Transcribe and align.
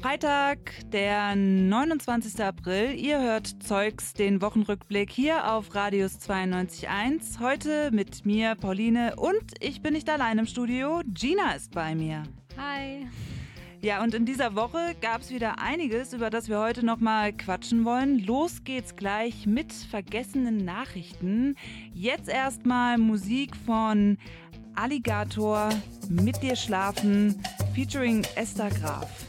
Freitag, 0.00 0.58
der 0.92 1.34
29. 1.34 2.40
April. 2.40 2.94
Ihr 2.94 3.20
hört 3.20 3.48
Zeugs, 3.60 4.14
den 4.14 4.40
Wochenrückblick 4.40 5.10
hier 5.10 5.52
auf 5.52 5.74
Radius 5.74 6.20
92.1. 6.20 7.40
Heute 7.40 7.90
mit 7.90 8.24
mir, 8.24 8.54
Pauline, 8.54 9.16
und 9.16 9.54
ich 9.60 9.82
bin 9.82 9.94
nicht 9.94 10.08
allein 10.08 10.38
im 10.38 10.46
Studio. 10.46 11.02
Gina 11.04 11.52
ist 11.52 11.72
bei 11.72 11.96
mir. 11.96 12.22
Hi. 12.56 13.08
Ja, 13.80 14.02
und 14.04 14.14
in 14.14 14.24
dieser 14.24 14.54
Woche 14.54 14.94
gab 15.00 15.22
es 15.22 15.30
wieder 15.30 15.60
einiges, 15.60 16.12
über 16.12 16.30
das 16.30 16.48
wir 16.48 16.60
heute 16.60 16.86
nochmal 16.86 17.32
quatschen 17.32 17.84
wollen. 17.84 18.20
Los 18.20 18.62
geht's 18.62 18.94
gleich 18.94 19.46
mit 19.46 19.72
vergessenen 19.72 20.64
Nachrichten. 20.64 21.56
Jetzt 21.92 22.28
erstmal 22.28 22.98
Musik 22.98 23.56
von 23.66 24.16
Alligator, 24.76 25.70
Mit 26.08 26.40
dir 26.40 26.54
schlafen, 26.54 27.42
featuring 27.74 28.24
Esther 28.36 28.70
Graf. 28.70 29.27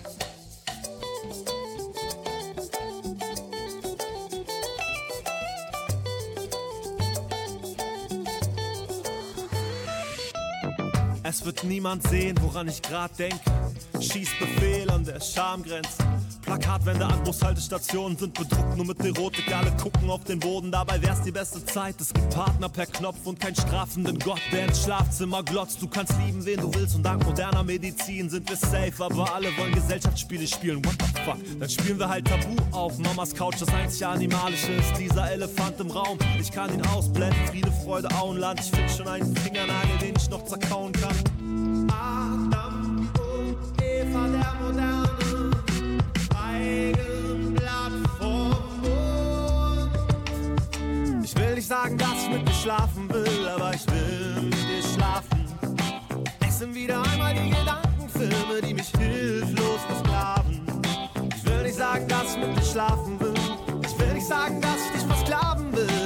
Es 11.30 11.46
wird 11.46 11.64
niemand 11.64 12.08
sehen, 12.08 12.36
woran 12.42 12.68
ich 12.68 12.82
grad 12.82 13.20
denk. 13.20 13.40
Schießbefehl 14.00 14.90
an 14.90 15.06
der 15.06 15.20
Schamgrenze. 15.20 16.04
Plakatwände 16.42 17.06
an 17.06 17.24
Bushaltestationen 17.24 18.18
sind 18.18 18.34
bedruckt 18.34 18.76
nur 18.76 18.88
mit 18.88 19.00
Erotik. 19.06 19.54
Alle 19.54 19.72
gucken 19.74 20.10
auf 20.10 20.24
den 20.24 20.40
Boden, 20.40 20.72
dabei 20.72 21.00
wär's 21.04 21.22
die 21.22 21.32
beste 21.32 21.64
Zeit. 21.64 22.02
Es 22.02 22.12
gibt 22.12 22.32
Partner 22.32 22.68
per 22.68 22.88
Knopf 22.88 23.18
und 23.26 23.40
keinen 23.40 23.56
strafenden 23.56 24.18
Gott, 24.18 24.42
der 24.52 24.66
ins 24.66 24.84
Schlafzimmer 24.84 25.44
glotzt. 25.44 25.80
Du 25.80 25.88
kannst 25.88 26.14
lieben, 26.26 26.44
wen 26.46 26.62
du 26.62 26.74
willst 26.74 26.96
und 26.96 27.04
dank 27.04 27.24
moderner 27.24 27.64
Medizin 27.64 28.28
sind 28.28 28.50
wir 28.50 28.58
safe. 28.58 28.94
Aber 28.98 29.32
alle 29.32 29.56
wollen 29.58 29.76
Gesellschaftsspiele 29.76 30.48
spielen, 30.48 30.84
what 30.84 30.96
the 31.00 31.22
fuck? 31.22 31.60
Dann 31.60 31.70
spielen 31.70 32.00
wir 32.00 32.10
halt 32.10 32.26
Tabu 32.26 32.56
auf 32.72 32.98
Mamas 32.98 33.36
Couch. 33.36 33.58
Das 33.60 33.70
einzige 33.70 34.08
Animalische 34.08 34.72
ist 34.72 34.98
dieser 34.98 35.30
Elefant 35.30 35.80
im 35.80 35.92
Raum. 35.92 36.18
Ich 36.40 36.52
kann 36.52 36.74
ihn 36.74 36.84
ausblenden, 36.88 37.46
Friede, 37.46 37.72
Freude, 37.84 38.10
Auenland. 38.16 38.60
Ich 38.62 38.72
find 38.72 38.90
schon 38.90 39.08
einen 39.08 39.36
Fingernagel, 39.36 39.98
den 40.02 40.16
ich 40.16 40.28
noch 40.32 40.44
zerkauen 40.46 40.94
kann. 40.94 41.19
Sagen, 51.70 52.00
dass 52.00 52.24
ich 52.24 52.30
mit 52.32 52.48
dir 52.48 52.54
schlafen 52.54 53.14
will, 53.14 53.48
aber 53.48 53.76
ich 53.76 53.86
will 53.92 54.42
mit 54.42 54.54
dir 54.56 54.82
schlafen. 54.82 55.46
Es 56.48 56.58
sind 56.58 56.74
wieder 56.74 57.00
einmal 57.04 57.36
die 57.36 57.52
Gedankenfilme, 57.52 58.62
die 58.68 58.74
mich 58.74 58.90
hilflos 58.98 59.80
versklaven. 59.88 60.62
Ich 61.36 61.46
will 61.46 61.62
nicht 61.62 61.76
sagen, 61.76 62.08
dass 62.08 62.36
ich 62.36 62.38
mit 62.40 62.58
dir 62.58 62.64
schlafen 62.64 63.20
will. 63.20 63.34
Ich 63.84 64.00
will 64.00 64.14
nicht 64.16 64.26
sagen, 64.26 64.60
dass 64.60 64.78
ich 64.84 65.00
dich 65.00 65.08
versklaven 65.08 65.72
will. 65.76 65.99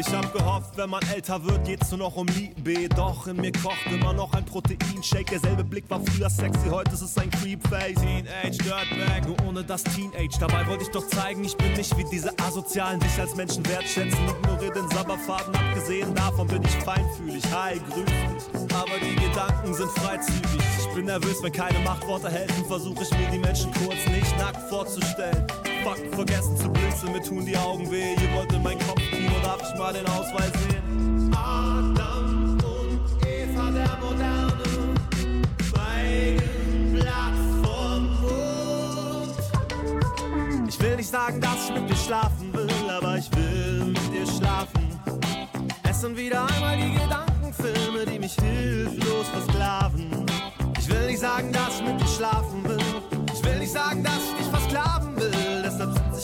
Ich 0.00 0.14
hab 0.14 0.32
gehofft, 0.32 0.78
wenn 0.78 0.88
man 0.88 1.02
älter 1.14 1.44
wird, 1.44 1.66
geht's 1.66 1.90
nur 1.90 1.98
noch 1.98 2.16
um 2.16 2.26
Liebe. 2.28 2.88
Doch 2.88 3.26
in 3.26 3.36
mir 3.36 3.52
kocht 3.52 3.84
immer 3.84 4.14
noch 4.14 4.32
ein 4.32 4.46
Proteinshake. 4.46 5.32
Derselbe 5.32 5.62
Blick 5.62 5.84
war 5.90 6.00
früher 6.00 6.30
sexy, 6.30 6.70
heute 6.70 6.92
ist 6.92 7.02
es 7.02 7.18
ein 7.18 7.28
Creepface. 7.28 7.96
Teenage 7.96 8.56
Dirtbag, 8.64 9.26
nur 9.26 9.36
ohne 9.46 9.62
das 9.62 9.84
Teenage. 9.84 10.38
Dabei 10.40 10.66
wollte 10.66 10.84
ich 10.84 10.90
doch 10.90 11.06
zeigen, 11.06 11.44
ich 11.44 11.54
bin 11.54 11.74
nicht 11.74 11.94
wie 11.98 12.04
diese 12.10 12.32
Asozialen, 12.38 12.98
dich 12.98 13.20
als 13.20 13.36
Menschen 13.36 13.66
wertschätzen. 13.68 14.18
Ignoriere 14.26 14.72
den 14.72 14.88
Sabberfaden, 14.88 15.54
abgesehen 15.54 16.14
davon 16.14 16.46
bin 16.46 16.62
ich 16.62 16.76
feinfühlig. 16.82 17.44
Hi, 17.52 17.78
grüß 17.90 18.06
dich. 18.06 18.74
Aber 18.74 18.98
die 19.02 19.16
Gedanken 19.16 19.74
sind 19.74 19.90
freizügig. 19.90 20.62
Ich 20.78 20.94
bin 20.94 21.04
nervös, 21.04 21.42
wenn 21.42 21.52
keine 21.52 21.78
Machtworte 21.80 22.30
helfen, 22.30 22.64
versuche 22.64 23.02
ich 23.02 23.10
mir 23.10 23.30
die 23.30 23.38
Menschen 23.38 23.70
kurz 23.74 24.06
nicht 24.06 24.38
nackt 24.38 24.66
vorzustellen. 24.70 25.46
Fuck, 25.82 26.14
vergessen 26.14 26.56
zu 26.58 26.68
blinzeln, 26.68 27.12
mir 27.12 27.22
tun 27.22 27.46
die 27.46 27.56
Augen 27.56 27.90
weh. 27.90 28.14
Ihr 28.14 28.36
wollt 28.36 28.52
in 28.52 28.62
meinen 28.62 28.78
Kopf 28.80 29.00
Kino, 29.10 29.32
darf 29.42 29.62
ich 29.62 29.78
mal 29.78 29.92
den 29.94 30.06
Ausweis 30.06 30.52
sehen? 30.52 31.32
Adam 31.34 32.58
und 32.58 33.00
Eva 33.26 33.70
der 33.70 33.96
Moderne, 34.02 34.62
Feigenblatt 35.72 37.34
vom 37.62 38.20
Mond. 38.20 39.34
Ich 40.68 40.78
will 40.80 40.96
nicht 40.96 41.08
sagen, 41.08 41.40
dass 41.40 41.70
ich 41.70 41.74
mit 41.74 41.88
dir 41.88 41.96
schlafen 41.96 42.52
will, 42.52 42.90
aber 42.90 43.16
ich 43.16 43.30
will 43.34 43.84
mit 43.86 44.12
dir 44.12 44.26
schlafen. 44.26 45.00
Es 45.88 46.02
sind 46.02 46.14
wieder 46.16 46.46
einmal 46.46 46.76
die 46.76 46.92
Gedankenfilme, 46.92 48.04
die 48.04 48.18
mich 48.18 48.34
hilflos 48.34 49.28
versklaven. 49.28 50.26
Ich 50.78 50.88
will 50.90 51.06
nicht 51.06 51.20
sagen, 51.20 51.50
dass 51.52 51.80
ich 51.80 51.86
mit 51.86 51.98
dir 52.00 52.06
schlafen 52.06 52.64
will. 52.68 52.78
Ich 53.32 53.42
will 53.42 53.58
nicht 53.58 53.72
sagen, 53.72 54.02
dass 54.04 54.18
ich 54.30 54.44
dich 54.44 54.49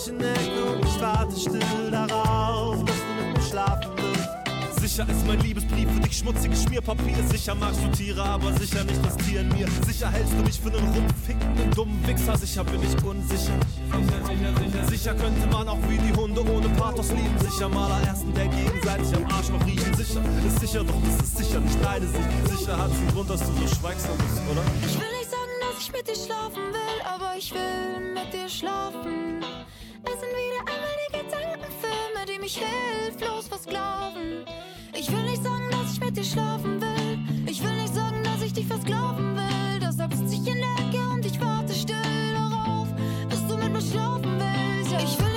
ich 0.06 0.12
in 0.12 0.18
der 0.18 0.32
Ecke 0.32 0.64
und 0.64 0.84
ich 0.84 1.00
warte 1.00 1.36
still 1.38 1.90
darauf, 1.90 2.84
dass 2.84 2.96
du 2.96 3.24
mit 3.24 3.36
mir 3.36 3.42
schlafen 3.42 3.90
willst. 3.96 4.80
Sicher 4.80 5.06
ist 5.08 5.26
mein 5.26 5.40
Liebesbrief 5.40 5.90
für 5.90 6.00
dich 6.00 6.18
schmutziges 6.18 6.62
Schmierpapier. 6.62 7.16
Sicher 7.30 7.54
magst 7.54 7.80
du 7.82 7.88
Tiere, 7.88 8.22
aber 8.22 8.52
sicher 8.54 8.84
nicht 8.84 9.04
das 9.04 9.16
Tier 9.16 9.40
in 9.40 9.48
mir. 9.48 9.66
Sicher 9.86 10.10
hältst 10.10 10.32
du 10.32 10.42
mich 10.42 10.60
für 10.60 10.68
einen 10.68 10.86
rumfickenden 10.94 11.70
dummen 11.72 12.06
Wichser. 12.06 12.36
Sicher 12.36 12.64
bin 12.64 12.80
ich 12.82 13.04
unsicher. 13.04 13.36
Sicher, 13.36 14.26
sicher, 14.26 14.52
sicher. 14.56 14.88
Sicher 14.88 15.14
könnte 15.14 15.46
man 15.48 15.68
auch 15.68 15.78
wie 15.88 15.98
die 15.98 16.12
Hunde 16.14 16.40
ohne 16.40 16.68
Pathos 16.70 17.10
lieben. 17.10 17.38
Sicher 17.40 17.68
mal 17.68 17.90
allerersten 17.90 18.32
Date 18.34 18.52
gegenseitig 18.52 19.14
am 19.16 19.24
Arsch 19.32 19.48
noch 19.48 19.66
riechen. 19.66 19.94
Sicher 19.94 20.20
ist 20.46 20.60
sicher, 20.60 20.84
doch 20.84 21.02
das 21.04 21.26
ist 21.26 21.38
sicher 21.38 21.60
nicht 21.60 21.84
deine 21.84 22.06
Sicht. 22.06 22.58
Sicher 22.58 22.78
hat's 22.78 22.96
einen 22.96 23.12
Grund, 23.12 23.30
dass 23.30 23.40
du 23.40 23.46
so 23.46 23.74
schweigsam 23.74 24.16
bist, 24.18 24.42
oder? 24.50 24.62
Ich 24.86 24.94
will 24.94 25.12
nicht 25.18 25.30
sagen, 25.30 25.56
dass 25.60 25.82
ich 25.82 25.92
mit 25.92 26.06
dir 26.06 26.14
schlafen 26.14 26.62
will, 26.72 27.00
aber 27.04 27.36
ich 27.36 27.52
will 27.52 28.14
mit 28.14 28.32
dir 28.32 28.48
schlafen. 28.48 29.42
Es 30.04 30.20
sind 30.20 30.30
wieder 30.30 30.60
einmal 30.72 30.96
die 31.08 31.18
Gedankenfilme, 31.18 32.26
die 32.28 32.38
mich 32.38 32.58
hilflos 32.58 33.48
versklaven. 33.48 34.44
Ich 34.94 35.10
will 35.10 35.22
nicht 35.22 35.42
sagen, 35.42 35.68
dass 35.70 35.92
ich 35.92 36.00
mit 36.00 36.16
dir 36.16 36.24
schlafen 36.24 36.80
will. 36.80 37.18
Ich 37.48 37.62
will 37.62 37.74
nicht 37.76 37.94
sagen, 37.94 38.22
dass 38.22 38.42
ich 38.42 38.52
dich 38.52 38.66
versklaven 38.66 39.36
will. 39.36 39.80
Deshalb 39.80 40.12
sitze 40.14 40.34
ich 40.34 40.46
in 40.46 40.60
der 40.60 40.86
Ecke 40.86 41.08
und 41.12 41.24
ich 41.24 41.40
warte 41.40 41.72
still 41.74 42.34
darauf, 42.34 42.88
dass 43.28 43.46
du 43.46 43.56
mit 43.56 43.72
mir 43.72 43.82
schlafen 43.82 44.38
willst. 44.38 44.92
Ja. 44.92 44.98
Ich 45.00 45.18
will 45.18 45.35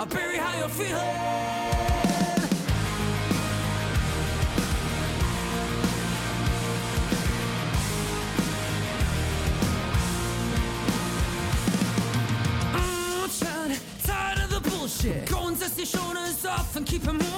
I 0.00 0.04
bury 0.06 0.38
how 0.38 0.58
you're 0.58 0.68
feeling. 0.70 0.94
I'm 12.72 13.28
tired, 13.28 13.78
tired 14.02 14.38
of 14.38 14.50
the 14.50 14.70
bullshit. 14.70 15.28
Go 15.28 15.48
and 15.48 15.60
dust 15.60 15.76
your 15.76 15.84
shoulders 15.84 16.46
off 16.46 16.74
and 16.76 16.86
keep 16.86 17.04
it 17.04 17.12
moving. 17.12 17.29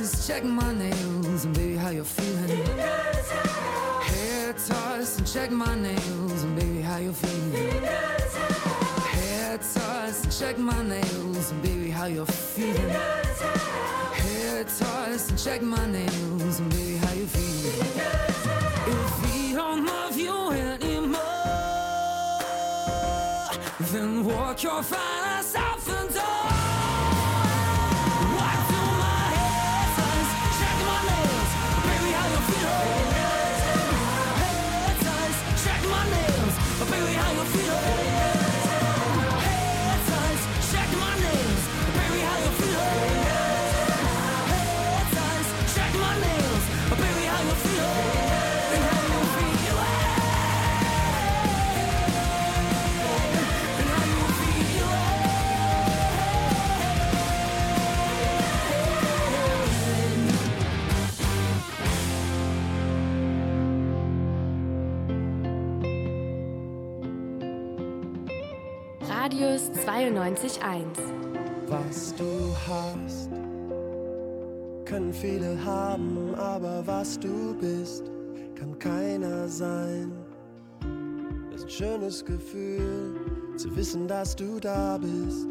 Ties, 0.00 0.26
check 0.26 0.44
my 0.44 0.72
nails. 0.72 1.44
And 1.44 1.54
baby, 1.54 1.76
how 1.76 1.90
you 1.90 2.04
feeling? 2.04 2.66
Hair 4.00 4.54
ties, 4.54 5.18
and 5.18 5.26
check 5.26 5.50
my 5.50 5.74
nails. 5.74 6.42
And 6.42 6.56
baby, 6.58 6.80
how 6.80 6.96
you 6.96 7.12
feeling? 7.12 7.82
Hair 9.12 9.58
ties, 9.58 10.24
and 10.24 10.32
check 10.32 10.56
my 10.56 10.82
nails. 10.82 11.50
And 11.50 11.62
baby, 11.62 11.90
how 11.90 12.06
you 12.06 12.24
feeling? 12.24 12.88
Hair 14.22 14.64
ties, 14.64 15.28
and 15.28 15.38
check 15.38 15.60
my 15.60 15.84
nails. 15.84 16.60
And 16.60 16.70
baby, 16.70 16.96
how 16.96 17.12
you 17.12 17.26
feeling? 17.26 17.90
If 18.96 19.24
he 19.26 19.52
don't 19.52 19.84
love 19.84 20.16
you 20.16 20.50
anymore, 20.50 21.20
then 23.92 24.24
walk 24.24 24.62
your 24.62 24.82
fine 24.82 25.19
Radius 69.40 69.70
92.1. 69.86 70.84
Was 71.66 72.14
du 72.14 72.54
hast, 72.68 73.30
können 74.84 75.14
viele 75.14 75.56
haben, 75.64 76.34
aber 76.34 76.86
was 76.86 77.18
du 77.18 77.54
bist, 77.58 78.10
kann 78.54 78.78
keiner 78.78 79.48
sein. 79.48 80.12
Ist 81.54 81.64
ein 81.64 81.70
schönes 81.70 82.22
Gefühl, 82.22 83.16
zu 83.56 83.74
wissen, 83.74 84.06
dass 84.06 84.36
du 84.36 84.60
da 84.60 84.98
bist. 84.98 85.48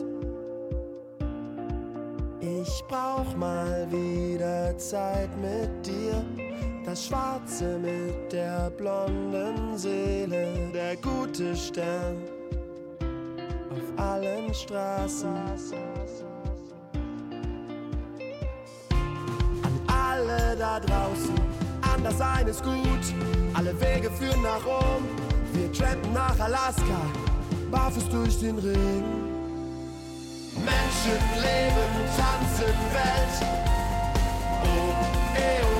Ich 2.41 2.83
brauch 2.88 3.36
mal 3.36 3.88
wieder 3.89 4.77
Zeit 4.77 5.30
mit 5.41 5.88
dir. 5.88 6.24
Das 6.86 7.07
Schwarze 7.07 7.80
mit 7.80 8.31
der 8.31 8.69
blonden 8.69 9.75
Seele, 9.75 10.69
der 10.74 10.95
gute 10.97 11.56
Stern 11.56 12.18
allen 14.00 14.54
Straßen. 14.54 15.36
An 19.63 19.80
alle 19.88 20.56
da 20.57 20.80
draußen, 20.80 21.36
anders 21.94 22.18
sein 22.18 22.48
ist 22.48 22.63
gut. 22.63 23.06
Alle 23.54 23.74
Wege 23.81 24.10
führen 24.12 24.42
nach 24.42 24.66
Rom. 24.66 25.04
Wir 25.54 25.72
trampen 25.72 26.13
nach 26.13 26.40
Alaska, 26.40 27.01
barfuß 27.72 28.10
durch 28.10 28.40
den 28.40 28.57
Regen. 28.57 29.30
Menschen 30.56 31.19
leben, 31.36 31.92
tanzen, 32.18 32.75
Welt. 32.94 33.36
Oh, 34.63 34.94
eh, 35.38 35.62
oh, 35.63 35.79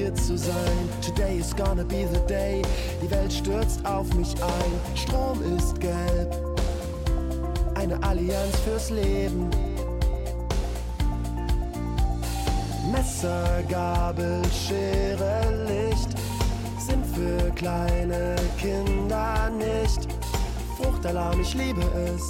ihr 0.00 0.14
zu 0.14 0.36
sein. 0.38 0.88
Today 1.02 1.38
is 1.38 1.54
gonna 1.54 1.84
be 1.84 2.06
the 2.12 2.20
day. 2.26 2.62
Die 3.02 3.10
Welt 3.10 3.32
stürzt 3.32 3.84
auf 3.84 4.12
mich 4.14 4.34
ein. 4.42 4.96
Strom 4.96 5.38
ist 5.56 5.78
gelb. 5.80 6.34
Eine 7.74 8.02
Allianz 8.02 8.56
fürs 8.64 8.90
Leben. 8.90 9.50
Messer, 12.90 13.62
Gabel, 13.68 14.42
Schere, 14.50 15.66
Licht 15.68 16.08
sind 16.78 17.04
für 17.14 17.50
kleine 17.54 18.36
Kinder 18.58 19.50
nicht. 19.50 20.08
Fruchtalarm, 20.80 21.40
ich 21.40 21.54
liebe 21.54 21.82
es. 22.14 22.28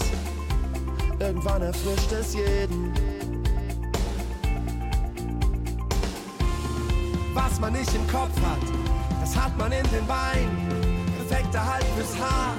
Irgendwann 1.21 1.63
erfrischt 1.63 2.13
es 2.13 2.35
jeden. 2.35 3.10
Was 7.51 7.59
man 7.59 7.73
nicht 7.73 7.93
im 7.95 8.07
Kopf 8.07 8.37
hat, 8.43 8.63
das 9.21 9.37
hat 9.37 9.57
man 9.59 9.73
in 9.73 9.83
den 9.91 10.07
Beinen. 10.07 10.57
Perfekter 11.19 11.67
Halt 11.67 11.85
fürs 11.97 12.17
Haar. 12.19 12.55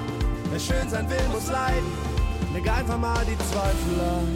Wer 0.52 0.60
schön 0.60 0.90
sein 0.90 1.10
will, 1.10 1.28
muss 1.32 1.48
leiden. 1.48 1.92
Leg 2.54 2.70
einfach 2.70 2.98
mal 2.98 3.24
die 3.26 3.38
Zweifel 3.38 4.02
an. 4.02 4.28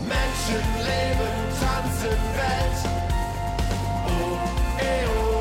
Menschen 0.00 0.64
leben, 0.80 1.34
tanzen, 1.60 2.18
Welt. 2.40 2.80
Oh, 4.06 4.38
eh, 4.80 5.04
oh, 5.06 5.33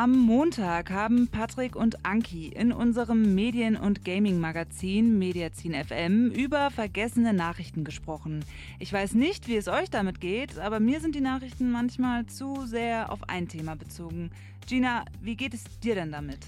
Am 0.00 0.16
Montag 0.18 0.90
haben 0.90 1.28
Patrick 1.28 1.76
und 1.76 2.06
Anki 2.06 2.46
in 2.46 2.72
unserem 2.72 3.34
Medien- 3.34 3.76
und 3.76 4.02
Gaming-Magazin 4.02 5.18
Mediazin 5.18 5.74
FM 5.74 6.30
über 6.30 6.70
vergessene 6.70 7.34
Nachrichten 7.34 7.84
gesprochen. 7.84 8.42
Ich 8.78 8.90
weiß 8.94 9.12
nicht, 9.12 9.46
wie 9.46 9.56
es 9.56 9.68
euch 9.68 9.90
damit 9.90 10.18
geht, 10.18 10.58
aber 10.58 10.80
mir 10.80 11.02
sind 11.02 11.16
die 11.16 11.20
Nachrichten 11.20 11.70
manchmal 11.70 12.24
zu 12.24 12.64
sehr 12.64 13.12
auf 13.12 13.28
ein 13.28 13.46
Thema 13.46 13.76
bezogen. 13.76 14.30
Gina, 14.66 15.04
wie 15.20 15.36
geht 15.36 15.52
es 15.52 15.64
dir 15.80 15.96
denn 15.96 16.12
damit? 16.12 16.38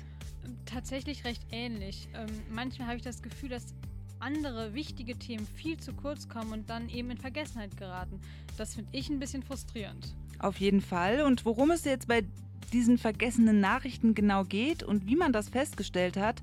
Tatsächlich 0.64 1.26
recht 1.26 1.42
ähnlich. 1.50 2.08
Ähm, 2.14 2.28
manchmal 2.50 2.88
habe 2.88 2.96
ich 2.96 3.04
das 3.04 3.20
Gefühl, 3.20 3.50
dass 3.50 3.74
andere 4.18 4.72
wichtige 4.72 5.14
Themen 5.18 5.46
viel 5.46 5.76
zu 5.76 5.92
kurz 5.92 6.26
kommen 6.26 6.54
und 6.54 6.70
dann 6.70 6.88
eben 6.88 7.10
in 7.10 7.18
Vergessenheit 7.18 7.76
geraten. 7.76 8.18
Das 8.56 8.76
finde 8.76 8.88
ich 8.92 9.10
ein 9.10 9.18
bisschen 9.18 9.42
frustrierend. 9.42 10.14
Auf 10.38 10.56
jeden 10.56 10.80
Fall. 10.80 11.20
Und 11.20 11.44
worum 11.44 11.70
es 11.70 11.84
jetzt 11.84 12.08
bei 12.08 12.24
diesen 12.70 12.98
vergessenen 12.98 13.60
Nachrichten 13.60 14.14
genau 14.14 14.44
geht 14.44 14.82
und 14.82 15.06
wie 15.06 15.16
man 15.16 15.32
das 15.32 15.48
festgestellt 15.48 16.16
hat, 16.16 16.42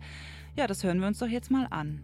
ja, 0.55 0.67
das 0.67 0.83
hören 0.83 0.99
wir 0.99 1.07
uns 1.07 1.19
doch 1.19 1.27
jetzt 1.27 1.51
mal 1.51 1.67
an. 1.69 2.01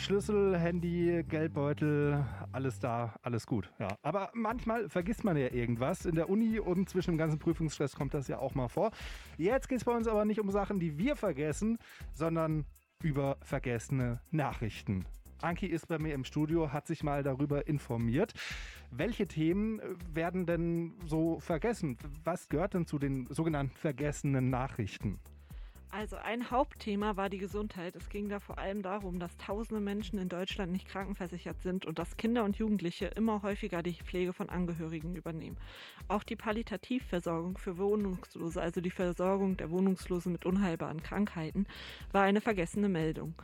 Schlüssel, 0.00 0.58
Handy, 0.58 1.22
Geldbeutel, 1.28 2.24
alles 2.52 2.78
da, 2.78 3.14
alles 3.22 3.46
gut. 3.46 3.70
Ja. 3.78 3.88
Aber 4.02 4.30
manchmal 4.32 4.88
vergisst 4.88 5.24
man 5.24 5.36
ja 5.36 5.52
irgendwas. 5.52 6.06
In 6.06 6.14
der 6.14 6.30
Uni 6.30 6.58
und 6.58 6.88
zwischen 6.88 7.12
dem 7.12 7.18
ganzen 7.18 7.38
Prüfungsstress 7.38 7.94
kommt 7.94 8.14
das 8.14 8.26
ja 8.26 8.38
auch 8.38 8.54
mal 8.54 8.68
vor. 8.68 8.92
Jetzt 9.36 9.68
geht 9.68 9.78
es 9.78 9.84
bei 9.84 9.92
uns 9.92 10.08
aber 10.08 10.24
nicht 10.24 10.40
um 10.40 10.50
Sachen, 10.50 10.80
die 10.80 10.96
wir 10.96 11.16
vergessen, 11.16 11.76
sondern 12.14 12.64
über 13.02 13.36
vergessene 13.42 14.20
Nachrichten. 14.30 15.04
Anki 15.42 15.66
ist 15.66 15.88
bei 15.88 15.98
mir 15.98 16.14
im 16.14 16.24
Studio, 16.24 16.72
hat 16.72 16.86
sich 16.86 17.02
mal 17.02 17.22
darüber 17.22 17.66
informiert. 17.66 18.34
Welche 18.90 19.26
Themen 19.26 19.80
werden 20.12 20.46
denn 20.46 20.94
so 21.06 21.40
vergessen? 21.40 21.96
Was 22.24 22.48
gehört 22.48 22.74
denn 22.74 22.86
zu 22.86 22.98
den 22.98 23.26
sogenannten 23.26 23.76
vergessenen 23.76 24.50
Nachrichten? 24.50 25.18
Also 25.92 26.16
ein 26.16 26.52
Hauptthema 26.52 27.16
war 27.16 27.28
die 27.28 27.38
Gesundheit. 27.38 27.96
Es 27.96 28.08
ging 28.08 28.28
da 28.28 28.38
vor 28.38 28.58
allem 28.58 28.80
darum, 28.80 29.18
dass 29.18 29.36
tausende 29.38 29.80
Menschen 29.80 30.20
in 30.20 30.28
Deutschland 30.28 30.70
nicht 30.70 30.86
krankenversichert 30.86 31.60
sind 31.62 31.84
und 31.84 31.98
dass 31.98 32.16
Kinder 32.16 32.44
und 32.44 32.56
Jugendliche 32.56 33.06
immer 33.06 33.42
häufiger 33.42 33.82
die 33.82 33.94
Pflege 33.94 34.32
von 34.32 34.48
Angehörigen 34.48 35.16
übernehmen. 35.16 35.56
Auch 36.06 36.22
die 36.22 36.36
Palliativversorgung 36.36 37.58
für 37.58 37.76
Wohnungslose, 37.76 38.62
also 38.62 38.80
die 38.80 38.90
Versorgung 38.90 39.56
der 39.56 39.70
Wohnungslosen 39.70 40.30
mit 40.30 40.46
unheilbaren 40.46 41.02
Krankheiten, 41.02 41.66
war 42.12 42.22
eine 42.22 42.40
vergessene 42.40 42.88
Meldung. 42.88 43.34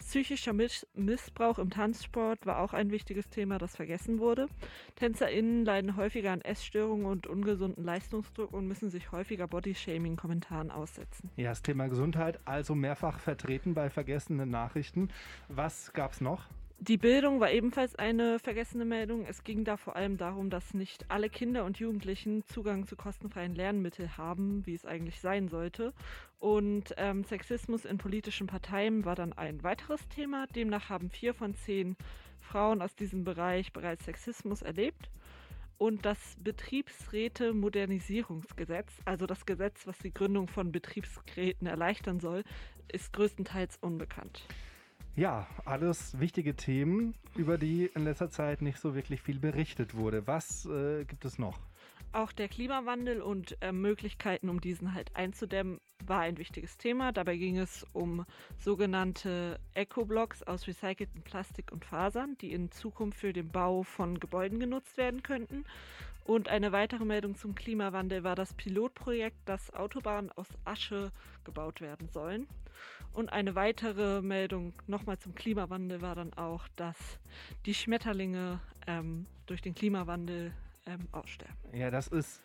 Psychischer 0.00 0.52
Missbrauch 0.52 1.58
im 1.58 1.70
Tanzsport 1.70 2.44
war 2.46 2.58
auch 2.58 2.72
ein 2.72 2.90
wichtiges 2.90 3.28
Thema, 3.28 3.58
das 3.58 3.76
vergessen 3.76 4.18
wurde. 4.18 4.48
TänzerInnen 4.96 5.64
leiden 5.64 5.96
häufiger 5.96 6.32
an 6.32 6.40
Essstörungen 6.40 7.06
und 7.06 7.26
ungesunden 7.26 7.84
Leistungsdruck 7.84 8.52
und 8.52 8.66
müssen 8.66 8.90
sich 8.90 9.12
häufiger 9.12 9.46
Bodyshaming-Kommentaren 9.46 10.70
aussetzen. 10.70 11.30
Ja, 11.36 11.50
das 11.50 11.62
Thema 11.62 11.88
Gesundheit 11.88 12.40
also 12.44 12.74
mehrfach 12.74 13.20
vertreten 13.20 13.74
bei 13.74 13.90
vergessenen 13.90 14.50
Nachrichten. 14.50 15.10
Was 15.48 15.92
gab 15.92 16.12
es 16.12 16.20
noch? 16.20 16.48
Die 16.82 16.96
Bildung 16.96 17.40
war 17.40 17.50
ebenfalls 17.50 17.94
eine 17.96 18.38
vergessene 18.38 18.86
Meldung. 18.86 19.26
Es 19.26 19.44
ging 19.44 19.64
da 19.64 19.76
vor 19.76 19.96
allem 19.96 20.16
darum, 20.16 20.48
dass 20.48 20.72
nicht 20.72 21.10
alle 21.10 21.28
Kinder 21.28 21.66
und 21.66 21.78
Jugendlichen 21.78 22.42
Zugang 22.46 22.86
zu 22.86 22.96
kostenfreien 22.96 23.54
Lernmitteln 23.54 24.16
haben, 24.16 24.64
wie 24.64 24.72
es 24.72 24.86
eigentlich 24.86 25.20
sein 25.20 25.48
sollte. 25.48 25.92
Und 26.38 26.94
ähm, 26.96 27.22
Sexismus 27.24 27.84
in 27.84 27.98
politischen 27.98 28.46
Parteien 28.46 29.04
war 29.04 29.14
dann 29.14 29.34
ein 29.34 29.62
weiteres 29.62 30.08
Thema. 30.08 30.46
Demnach 30.46 30.88
haben 30.88 31.10
vier 31.10 31.34
von 31.34 31.54
zehn 31.54 31.96
Frauen 32.40 32.80
aus 32.80 32.96
diesem 32.96 33.24
Bereich 33.24 33.74
bereits 33.74 34.06
Sexismus 34.06 34.62
erlebt. 34.62 35.10
Und 35.76 36.06
das 36.06 36.38
Betriebsräte-Modernisierungsgesetz, 36.42 38.90
also 39.04 39.26
das 39.26 39.44
Gesetz, 39.44 39.86
was 39.86 39.98
die 39.98 40.14
Gründung 40.14 40.48
von 40.48 40.72
Betriebsräten 40.72 41.66
erleichtern 41.66 42.20
soll, 42.20 42.42
ist 42.90 43.12
größtenteils 43.12 43.76
unbekannt. 43.82 44.46
Ja, 45.20 45.46
alles 45.66 46.18
wichtige 46.18 46.56
Themen, 46.56 47.12
über 47.36 47.58
die 47.58 47.90
in 47.94 48.04
letzter 48.04 48.30
Zeit 48.30 48.62
nicht 48.62 48.78
so 48.78 48.94
wirklich 48.94 49.20
viel 49.20 49.38
berichtet 49.38 49.94
wurde. 49.94 50.26
Was 50.26 50.64
äh, 50.64 51.04
gibt 51.04 51.26
es 51.26 51.38
noch? 51.38 51.58
Auch 52.12 52.32
der 52.32 52.48
Klimawandel 52.48 53.20
und 53.20 53.54
äh, 53.60 53.70
Möglichkeiten, 53.70 54.48
um 54.48 54.62
diesen 54.62 54.94
halt 54.94 55.14
einzudämmen, 55.14 55.78
war 56.06 56.20
ein 56.20 56.38
wichtiges 56.38 56.78
Thema. 56.78 57.12
Dabei 57.12 57.36
ging 57.36 57.58
es 57.58 57.86
um 57.92 58.24
sogenannte 58.56 59.60
Eco-Blocks 59.74 60.42
aus 60.44 60.66
recyceltem 60.66 61.20
Plastik 61.20 61.70
und 61.70 61.84
Fasern, 61.84 62.38
die 62.40 62.54
in 62.54 62.70
Zukunft 62.70 63.18
für 63.18 63.34
den 63.34 63.50
Bau 63.50 63.82
von 63.82 64.18
Gebäuden 64.20 64.58
genutzt 64.58 64.96
werden 64.96 65.22
könnten. 65.22 65.66
Und 66.24 66.48
eine 66.48 66.72
weitere 66.72 67.04
Meldung 67.04 67.34
zum 67.34 67.54
Klimawandel 67.54 68.22
war 68.22 68.36
das 68.36 68.54
Pilotprojekt, 68.54 69.36
dass 69.46 69.72
Autobahnen 69.72 70.30
aus 70.32 70.48
Asche 70.64 71.10
gebaut 71.44 71.80
werden 71.80 72.08
sollen. 72.08 72.46
Und 73.12 73.32
eine 73.32 73.54
weitere 73.54 74.22
Meldung 74.22 74.72
nochmal 74.86 75.18
zum 75.18 75.34
Klimawandel 75.34 76.00
war 76.00 76.14
dann 76.14 76.32
auch, 76.34 76.68
dass 76.76 76.96
die 77.66 77.74
Schmetterlinge 77.74 78.60
ähm, 78.86 79.26
durch 79.46 79.60
den 79.60 79.74
Klimawandel 79.74 80.52
ähm, 80.86 81.08
aussterben. 81.12 81.56
Ja, 81.72 81.90
das 81.90 82.08
ist 82.08 82.42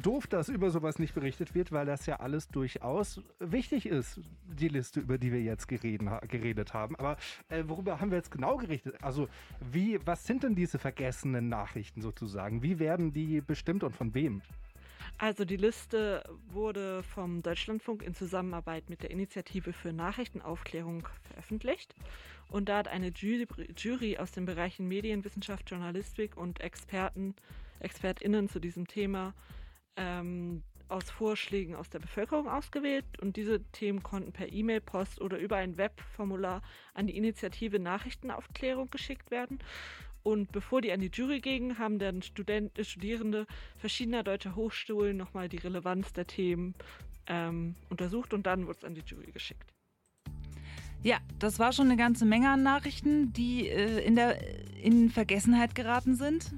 doof, 0.00 0.26
dass 0.26 0.48
über 0.48 0.70
sowas 0.70 0.98
nicht 0.98 1.14
berichtet 1.14 1.54
wird, 1.54 1.72
weil 1.72 1.86
das 1.86 2.06
ja 2.06 2.20
alles 2.20 2.48
durchaus 2.48 3.20
wichtig 3.38 3.86
ist, 3.86 4.20
die 4.46 4.68
Liste, 4.68 5.00
über 5.00 5.18
die 5.18 5.32
wir 5.32 5.42
jetzt 5.42 5.68
gereden, 5.68 6.10
geredet 6.28 6.74
haben. 6.74 6.96
Aber 6.96 7.16
äh, 7.48 7.64
worüber 7.66 8.00
haben 8.00 8.10
wir 8.10 8.18
jetzt 8.18 8.30
genau 8.30 8.56
geredet? 8.56 8.96
Also, 9.02 9.28
wie, 9.60 9.98
was 10.06 10.26
sind 10.26 10.42
denn 10.42 10.54
diese 10.54 10.78
vergessenen 10.78 11.48
Nachrichten 11.48 12.00
sozusagen? 12.02 12.62
Wie 12.62 12.78
werden 12.78 13.12
die 13.12 13.40
bestimmt 13.40 13.82
und 13.84 13.96
von 13.96 14.14
wem? 14.14 14.42
Also 15.18 15.44
die 15.44 15.56
Liste 15.56 16.24
wurde 16.48 17.02
vom 17.02 17.42
Deutschlandfunk 17.42 18.02
in 18.02 18.14
Zusammenarbeit 18.14 18.88
mit 18.88 19.02
der 19.02 19.10
Initiative 19.10 19.72
für 19.72 19.92
Nachrichtenaufklärung 19.92 21.06
veröffentlicht. 21.24 21.94
Und 22.48 22.68
da 22.68 22.78
hat 22.78 22.88
eine 22.88 23.08
Jury 23.08 24.18
aus 24.18 24.32
den 24.32 24.46
Bereichen 24.46 24.88
Medienwissenschaft, 24.88 25.70
Journalistik 25.70 26.36
und 26.36 26.60
Experten, 26.60 27.34
ExpertInnen 27.80 28.48
zu 28.48 28.60
diesem 28.60 28.86
Thema 28.86 29.34
ähm, 29.96 30.62
aus 30.88 31.08
Vorschlägen 31.10 31.74
aus 31.76 31.88
der 31.88 32.00
Bevölkerung 32.00 32.48
ausgewählt 32.48 33.04
und 33.20 33.36
diese 33.36 33.62
Themen 33.72 34.02
konnten 34.02 34.32
per 34.32 34.52
E-Mail, 34.52 34.80
Post 34.80 35.20
oder 35.20 35.38
über 35.38 35.56
ein 35.56 35.76
Webformular 35.76 36.62
an 36.94 37.06
die 37.06 37.16
Initiative 37.16 37.78
Nachrichtenaufklärung 37.78 38.90
geschickt 38.90 39.30
werden. 39.30 39.58
Und 40.22 40.52
bevor 40.52 40.82
die 40.82 40.92
an 40.92 41.00
die 41.00 41.10
Jury 41.12 41.40
gingen, 41.40 41.78
haben 41.78 41.98
dann 41.98 42.22
Student, 42.22 42.72
Studierende 42.84 43.46
verschiedener 43.76 44.22
deutscher 44.22 44.54
Hochschulen 44.54 45.16
nochmal 45.16 45.48
die 45.48 45.56
Relevanz 45.56 46.12
der 46.12 46.26
Themen 46.26 46.74
ähm, 47.26 47.76
untersucht 47.88 48.34
und 48.34 48.46
dann 48.46 48.66
wurde 48.66 48.78
es 48.78 48.84
an 48.84 48.94
die 48.94 49.02
Jury 49.06 49.30
geschickt. 49.32 49.72
Ja, 51.02 51.18
das 51.38 51.58
war 51.58 51.72
schon 51.72 51.86
eine 51.86 51.96
ganze 51.96 52.26
Menge 52.26 52.50
an 52.50 52.62
Nachrichten, 52.62 53.32
die 53.32 53.68
äh, 53.68 54.04
in, 54.04 54.16
der, 54.16 54.38
in 54.82 55.08
Vergessenheit 55.08 55.74
geraten 55.74 56.14
sind. 56.14 56.52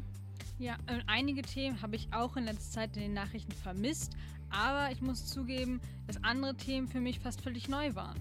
Ja, 0.63 0.77
einige 1.09 1.43
Themen 1.43 1.83
habe 1.83 1.97
ich 1.97 2.07
auch 2.13 2.37
in 2.37 2.45
letzter 2.45 2.83
Zeit 2.83 2.97
in 2.97 3.03
den 3.03 3.15
Nachrichten 3.15 3.51
vermisst, 3.51 4.13
aber 4.49 4.93
ich 4.93 5.03
muss 5.03 5.27
zugeben, 5.27 5.81
dass 6.07 6.23
andere 6.23 6.55
Themen 6.55 6.87
für 6.87 7.01
mich 7.01 7.19
fast 7.19 7.41
völlig 7.41 7.69
neu 7.69 7.97
waren. 7.97 8.21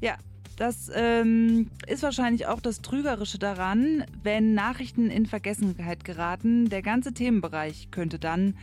Ja, 0.00 0.16
das 0.56 0.90
ähm, 0.94 1.70
ist 1.86 2.02
wahrscheinlich 2.02 2.46
auch 2.46 2.60
das 2.60 2.80
Trügerische 2.80 3.38
daran, 3.38 4.06
wenn 4.22 4.54
Nachrichten 4.54 5.10
in 5.10 5.26
Vergessenheit 5.26 6.06
geraten. 6.06 6.70
Der 6.70 6.80
ganze 6.80 7.12
Themenbereich 7.12 7.90
könnte 7.90 8.18
dann 8.18 8.56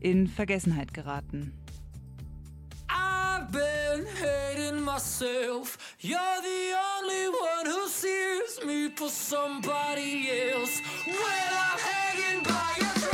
in 0.00 0.26
Vergessenheit 0.26 0.94
geraten. 0.94 1.52
I've 3.44 3.52
been 3.52 4.06
hating 4.06 4.80
myself. 4.80 5.76
You're 6.00 6.18
the 6.18 6.74
only 6.96 7.28
one 7.28 7.66
who 7.66 7.88
sees 7.88 8.64
me 8.64 8.88
for 8.88 9.10
somebody 9.10 10.30
else. 10.50 10.80
When 11.04 11.16
I'm 11.16 11.78
hanging 11.78 12.42
by 12.42 12.72
your 12.80 13.13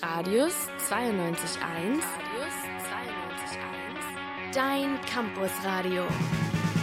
Radius 0.00 0.54
92.1. 0.88 1.60
Radius 1.60 2.56
92.1. 2.88 4.54
Dein 4.54 4.98
Campusradio. 5.02 6.04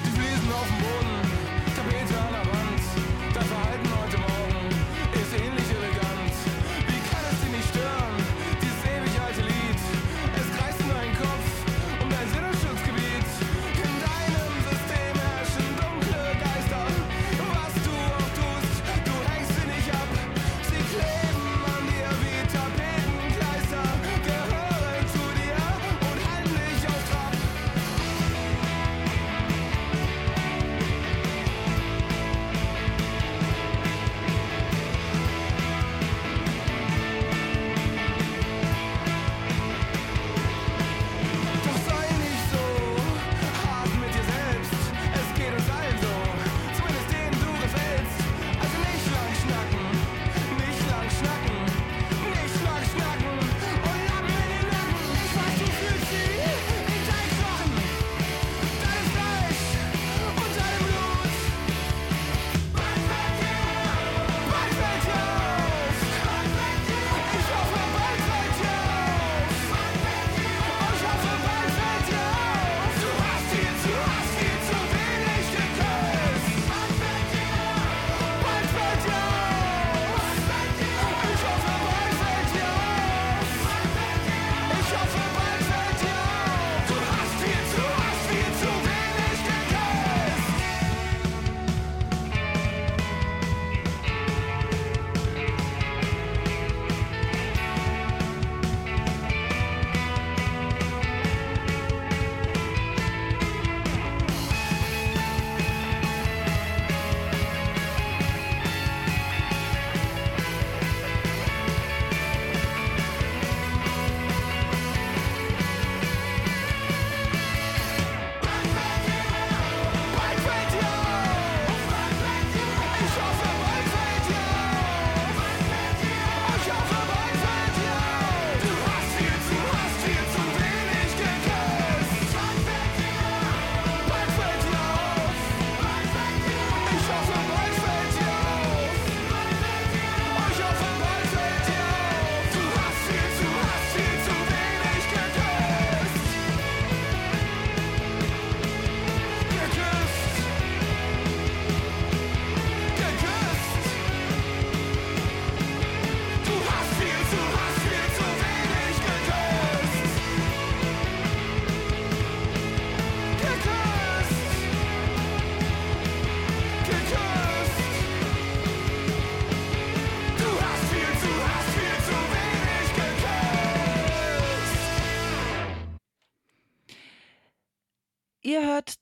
Die 0.06 0.12
Fliesen 0.12 0.52
auf 0.52 0.68
dem 0.68 0.78
Boden, 0.78 1.07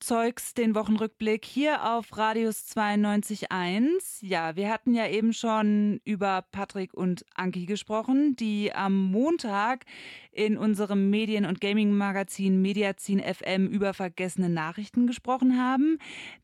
Zeugs, 0.05 0.53
den 0.53 0.75
Wochenrückblick 0.75 1.43
hier 1.45 1.91
auf 1.91 2.15
Radius 2.15 2.67
92.1. 2.77 4.23
Ja, 4.23 4.55
wir 4.55 4.69
hatten 4.69 4.93
ja 4.93 5.07
eben 5.07 5.33
schon 5.33 5.99
über 6.03 6.43
Patrick 6.51 6.93
und 6.93 7.25
Anki 7.33 7.65
gesprochen, 7.65 8.35
die 8.35 8.71
am 8.71 9.05
Montag 9.09 9.85
in 10.31 10.59
unserem 10.59 11.09
Medien- 11.09 11.47
und 11.47 11.59
Gaming-Magazin 11.59 12.61
Mediazin 12.61 13.19
FM 13.19 13.65
über 13.65 13.95
vergessene 13.95 14.47
Nachrichten 14.49 15.07
gesprochen 15.07 15.57
haben. 15.57 15.97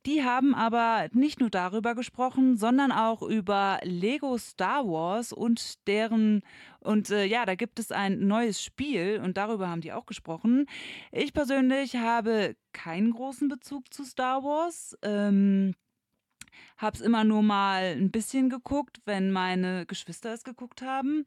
Die 0.08 0.24
haben 0.24 0.56
aber 0.56 1.10
nicht 1.13 1.39
nur 1.39 1.52
darüber 1.52 1.93
gesprochen, 1.93 2.58
sondern 2.58 2.91
auch 2.91 3.21
über 3.21 3.80
Lego 3.84 4.39
Star 4.39 4.88
Wars 4.88 5.34
und 5.34 5.88
deren 5.88 6.41
und 6.84 7.10
äh, 7.10 7.26
ja, 7.26 7.46
da 7.46 7.56
gibt 7.56 7.80
es 7.80 7.91
ein 7.91 8.28
neues 8.28 8.62
Spiel 8.62 9.22
und 9.24 9.38
darüber 9.38 9.70
haben 9.70 9.82
die 9.82 9.94
auch 9.94 10.06
gesprochen. 10.06 10.67
Ich 11.12 11.34
persönlich 11.34 11.96
habe 11.96 12.56
keinen 12.74 13.12
großen 13.12 13.48
Bezug 13.48 13.94
zu 13.94 14.04
Star 14.04 14.44
Wars. 14.44 14.98
Ähm, 15.02 15.76
habe 16.78 16.98
es 16.98 17.02
immer 17.02 17.24
nur 17.24 17.44
mal 17.44 17.96
ein 17.96 18.12
bisschen 18.12 18.50
geguckt, 18.50 19.00
wenn 19.06 19.32
meine 19.32 19.86
Geschwister 19.86 20.34
es 20.34 20.44
geguckt 20.44 20.82
haben. 20.82 21.26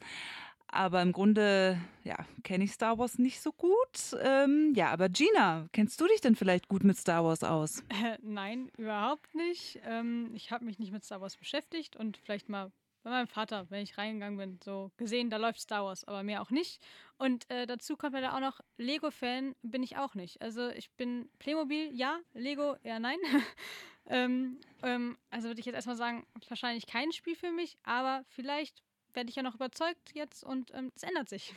Aber 0.66 1.02
im 1.02 1.12
Grunde, 1.12 1.78
ja, 2.02 2.16
kenne 2.42 2.64
ich 2.64 2.72
Star 2.72 2.98
Wars 2.98 3.18
nicht 3.18 3.40
so 3.40 3.52
gut. 3.52 4.16
Ähm, 4.20 4.72
ja, 4.74 4.88
aber 4.90 5.08
Gina, 5.08 5.68
kennst 5.72 6.00
du 6.00 6.08
dich 6.08 6.20
denn 6.20 6.34
vielleicht 6.34 6.66
gut 6.66 6.82
mit 6.82 6.96
Star 6.96 7.24
Wars 7.24 7.44
aus? 7.44 7.84
Äh, 7.90 8.18
nein, 8.22 8.72
überhaupt 8.76 9.32
nicht. 9.36 9.78
Ähm, 9.84 10.32
ich 10.34 10.50
habe 10.50 10.64
mich 10.64 10.80
nicht 10.80 10.90
mit 10.90 11.04
Star 11.04 11.20
Wars 11.20 11.36
beschäftigt 11.36 11.94
und 11.94 12.16
vielleicht 12.16 12.48
mal 12.48 12.72
bei 13.04 13.10
meinem 13.10 13.28
Vater, 13.28 13.66
wenn 13.70 13.82
ich 13.82 13.96
reingegangen 13.98 14.38
bin, 14.38 14.58
so 14.64 14.90
gesehen, 14.96 15.28
da 15.30 15.36
läuft 15.36 15.60
Star 15.60 15.84
Wars, 15.84 16.04
aber 16.04 16.22
mehr 16.22 16.42
auch 16.42 16.50
nicht. 16.50 16.82
Und 17.18 17.48
äh, 17.50 17.66
dazu 17.66 17.96
kommt 17.96 18.14
leider 18.14 18.34
auch 18.34 18.40
noch, 18.40 18.60
Lego-Fan 18.78 19.54
bin 19.62 19.82
ich 19.82 19.98
auch 19.98 20.14
nicht. 20.14 20.40
Also 20.40 20.70
ich 20.70 20.90
bin 20.92 21.28
Playmobil, 21.38 21.90
ja, 21.92 22.18
Lego, 22.32 22.76
eher 22.82 22.98
nein. 22.98 23.18
ähm, 24.06 24.58
ähm, 24.82 25.18
also 25.30 25.48
würde 25.48 25.60
ich 25.60 25.66
jetzt 25.66 25.76
erstmal 25.76 25.96
sagen, 25.96 26.26
wahrscheinlich 26.48 26.86
kein 26.86 27.12
Spiel 27.12 27.36
für 27.36 27.52
mich, 27.52 27.76
aber 27.84 28.24
vielleicht 28.28 28.82
werde 29.12 29.28
ich 29.28 29.36
ja 29.36 29.42
noch 29.42 29.54
überzeugt 29.54 30.14
jetzt 30.14 30.42
und 30.42 30.72
ähm, 30.74 30.90
es 30.96 31.02
ändert 31.02 31.28
sich. 31.28 31.54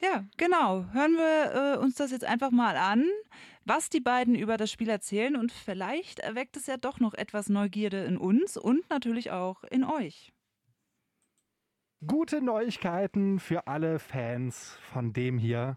Ja, 0.00 0.24
genau. 0.36 0.84
Hören 0.92 1.14
wir 1.14 1.74
äh, 1.74 1.78
uns 1.78 1.96
das 1.96 2.10
jetzt 2.12 2.24
einfach 2.24 2.50
mal 2.50 2.76
an, 2.76 3.04
was 3.64 3.90
die 3.90 4.00
beiden 4.00 4.34
über 4.36 4.56
das 4.56 4.70
Spiel 4.70 4.88
erzählen 4.88 5.36
und 5.36 5.50
vielleicht 5.50 6.20
erweckt 6.20 6.56
es 6.56 6.66
ja 6.66 6.76
doch 6.76 7.00
noch 7.00 7.14
etwas 7.14 7.48
Neugierde 7.48 8.04
in 8.04 8.18
uns 8.18 8.56
und 8.56 8.88
natürlich 8.88 9.32
auch 9.32 9.64
in 9.64 9.82
euch. 9.82 10.32
Gute 12.06 12.40
Neuigkeiten 12.40 13.40
für 13.40 13.66
alle 13.66 13.98
Fans 13.98 14.76
von 14.92 15.12
dem 15.12 15.38
hier. 15.38 15.76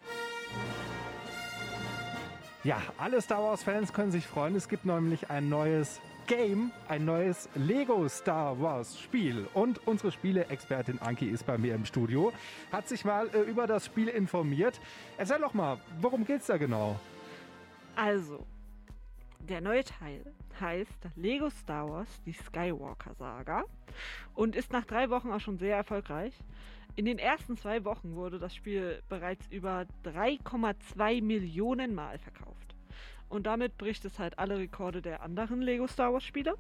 Ja, 2.64 2.82
alle 2.98 3.22
Star 3.22 3.42
Wars-Fans 3.42 3.94
können 3.94 4.12
sich 4.12 4.28
freuen. 4.28 4.54
Es 4.56 4.68
gibt 4.68 4.86
nämlich 4.86 5.30
ein 5.32 5.50
neues 5.50 6.02
Game, 6.28 6.72
ein 6.88 7.06
neues 7.06 7.50
Lego 7.56 8.08
Star 8.10 8.62
Wars 8.62 9.00
Spiel. 9.00 9.48
Und 9.54 9.88
unsere 9.88 10.12
Spiele-Expertin 10.12 11.00
Anki 11.00 11.26
ist 11.26 11.48
bei 11.48 11.58
mir 11.58 11.74
im 11.74 11.86
Studio, 11.86 12.32
hat 12.72 12.88
sich 12.88 13.06
mal 13.06 13.30
äh, 13.30 13.40
über 13.50 13.66
das 13.66 13.86
Spiel 13.86 14.10
informiert. 14.10 14.80
Erzähl 15.18 15.40
doch 15.40 15.54
mal, 15.56 15.80
worum 16.00 16.26
geht's 16.26 16.48
da 16.48 16.58
genau? 16.58 17.00
Also, 17.96 18.46
Der 19.50 19.62
neue 19.62 19.84
Teil 19.84 20.32
heißt 20.62 21.10
Lego 21.16 21.50
Star 21.50 21.90
Wars, 21.90 22.22
die 22.24 22.34
Skywalker 22.34 23.16
Saga 23.16 23.64
und 24.36 24.56
ist 24.56 24.72
nach 24.72 24.86
drei 24.86 25.10
Wochen 25.10 25.32
auch 25.32 25.40
schon 25.40 25.58
sehr 25.58 25.76
erfolgreich. 25.76 26.34
In 26.96 27.06
den 27.06 27.18
ersten 27.18 27.58
zwei 27.58 27.84
Wochen 27.84 28.14
wurde 28.14 28.38
das 28.38 28.54
Spiel 28.54 29.02
bereits 29.10 29.48
über 29.48 29.88
3,2 30.06 31.24
Millionen 31.24 31.96
Mal 31.96 32.20
verkauft. 32.20 32.76
Und 33.28 33.48
damit 33.48 33.76
bricht 33.80 34.06
es 34.06 34.20
halt 34.20 34.38
alle 34.38 34.60
Rekorde 34.60 35.02
der 35.02 35.24
anderen 35.24 35.64
Lego 35.64 35.88
Star 35.88 36.14
Wars 36.14 36.24
Spiele. 36.24 36.56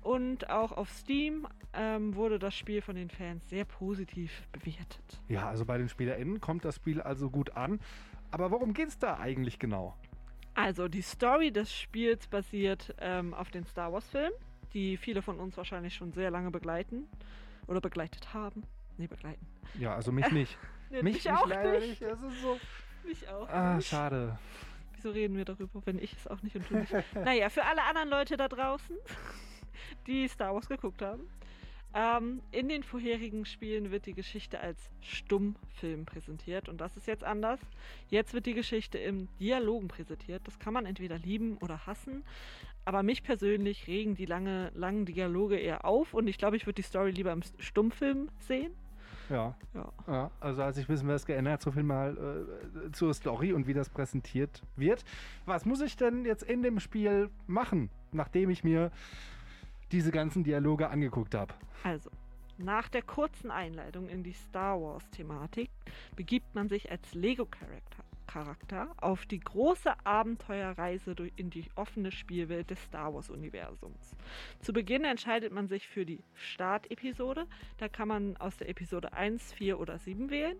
Und 0.00 0.48
auch 0.48 0.70
auf 0.70 0.90
Steam 0.90 1.48
ähm, 1.72 2.14
wurde 2.14 2.38
das 2.38 2.54
Spiel 2.54 2.82
von 2.82 2.94
den 2.94 3.10
Fans 3.10 3.48
sehr 3.48 3.64
positiv 3.64 4.46
bewertet. 4.52 5.20
Ja, 5.28 5.48
also 5.48 5.64
bei 5.64 5.76
den 5.76 5.88
SpielerInnen 5.88 6.40
kommt 6.40 6.64
das 6.64 6.76
Spiel 6.76 7.00
also 7.00 7.30
gut 7.30 7.56
an. 7.56 7.80
Aber 8.30 8.52
worum 8.52 8.74
geht 8.74 8.88
es 8.88 8.98
da 8.98 9.18
eigentlich 9.18 9.58
genau? 9.58 9.96
Also 10.54 10.88
die 10.88 11.02
Story 11.02 11.50
des 11.50 11.74
Spiels 11.74 12.26
basiert 12.26 12.94
ähm, 13.00 13.32
auf 13.34 13.50
den 13.50 13.64
Star 13.64 13.92
Wars-Filmen, 13.92 14.32
die 14.74 14.96
viele 14.96 15.22
von 15.22 15.38
uns 15.38 15.56
wahrscheinlich 15.56 15.94
schon 15.94 16.12
sehr 16.12 16.30
lange 16.30 16.50
begleiten 16.50 17.08
oder 17.66 17.80
begleitet 17.80 18.34
haben. 18.34 18.64
Nee, 18.98 19.06
begleiten. 19.06 19.46
Ja, 19.78 19.94
also 19.94 20.12
mich 20.12 20.30
nicht. 20.32 20.58
Nee, 20.90 21.02
mich, 21.02 21.14
mich 21.14 21.30
auch 21.30 21.46
nicht. 21.46 21.80
nicht. 21.80 22.02
Das 22.02 22.22
ist 22.22 22.42
so. 22.42 22.58
Mich 23.04 23.28
auch. 23.28 23.48
Ah, 23.48 23.76
nicht. 23.76 23.88
schade. 23.88 24.38
Wieso 24.94 25.10
reden 25.10 25.36
wir 25.36 25.44
darüber, 25.44 25.80
wenn 25.86 25.98
ich 25.98 26.12
es 26.12 26.28
auch 26.28 26.40
nicht 26.42 26.54
und 26.54 26.70
du 26.70 26.76
nicht? 26.76 26.92
naja, 27.14 27.48
für 27.48 27.64
alle 27.64 27.82
anderen 27.82 28.08
Leute 28.08 28.36
da 28.36 28.46
draußen, 28.46 28.96
die 30.06 30.28
Star 30.28 30.54
Wars 30.54 30.68
geguckt 30.68 31.02
haben. 31.02 31.28
Ähm, 31.94 32.40
in 32.52 32.68
den 32.68 32.82
vorherigen 32.82 33.44
Spielen 33.44 33.90
wird 33.90 34.06
die 34.06 34.14
Geschichte 34.14 34.60
als 34.60 34.78
Stummfilm 35.02 36.06
präsentiert 36.06 36.68
und 36.68 36.80
das 36.80 36.96
ist 36.96 37.06
jetzt 37.06 37.22
anders. 37.22 37.60
Jetzt 38.08 38.32
wird 38.32 38.46
die 38.46 38.54
Geschichte 38.54 38.96
im 38.98 39.28
Dialogen 39.38 39.88
präsentiert. 39.88 40.42
Das 40.46 40.58
kann 40.58 40.72
man 40.72 40.86
entweder 40.86 41.18
lieben 41.18 41.58
oder 41.58 41.86
hassen. 41.86 42.24
Aber 42.84 43.02
mich 43.02 43.22
persönlich 43.22 43.86
regen 43.86 44.14
die 44.14 44.24
lange, 44.24 44.72
langen 44.74 45.04
Dialoge 45.04 45.56
eher 45.58 45.84
auf 45.84 46.14
und 46.14 46.28
ich 46.28 46.38
glaube, 46.38 46.56
ich 46.56 46.66
würde 46.66 46.76
die 46.76 46.82
Story 46.82 47.10
lieber 47.10 47.32
im 47.32 47.42
Stummfilm 47.58 48.28
sehen. 48.40 48.72
Ja. 49.28 49.54
Ja. 49.74 49.92
ja. 50.06 50.30
Also 50.40 50.62
hat 50.62 50.74
sich 50.74 50.88
ein 50.88 50.92
bisschen 50.92 51.08
was 51.08 51.26
geändert, 51.26 51.62
so 51.62 51.70
viel 51.70 51.82
mal 51.82 52.46
äh, 52.86 52.92
zur 52.92 53.14
Story 53.14 53.52
und 53.52 53.66
wie 53.66 53.74
das 53.74 53.88
präsentiert 53.88 54.62
wird. 54.76 55.04
Was 55.44 55.64
muss 55.64 55.80
ich 55.80 55.96
denn 55.96 56.24
jetzt 56.24 56.42
in 56.42 56.62
dem 56.62 56.80
Spiel 56.80 57.30
machen, 57.46 57.90
nachdem 58.12 58.50
ich 58.50 58.64
mir 58.64 58.90
diese 59.92 60.10
ganzen 60.10 60.42
Dialoge 60.42 60.88
angeguckt 60.88 61.34
habe? 61.34 61.54
Also, 61.84 62.10
nach 62.58 62.88
der 62.88 63.02
kurzen 63.02 63.50
Einleitung 63.50 64.08
in 64.08 64.22
die 64.22 64.32
Star 64.32 64.80
Wars-Thematik 64.80 65.70
begibt 66.16 66.54
man 66.54 66.68
sich 66.68 66.90
als 66.90 67.14
Lego-Charakter 67.14 68.04
Charakter 68.32 68.94
auf 68.96 69.26
die 69.26 69.40
große 69.40 69.92
Abenteuerreise 70.04 71.14
durch 71.14 71.32
in 71.36 71.50
die 71.50 71.66
offene 71.74 72.10
Spielwelt 72.10 72.70
des 72.70 72.82
Star 72.82 73.12
Wars-Universums. 73.12 74.16
Zu 74.60 74.72
Beginn 74.72 75.04
entscheidet 75.04 75.52
man 75.52 75.68
sich 75.68 75.86
für 75.86 76.06
die 76.06 76.24
Start-Episode. 76.34 77.46
Da 77.76 77.88
kann 77.88 78.08
man 78.08 78.36
aus 78.38 78.56
der 78.56 78.70
Episode 78.70 79.12
1, 79.12 79.52
4 79.52 79.78
oder 79.78 79.98
7 79.98 80.30
wählen. 80.30 80.56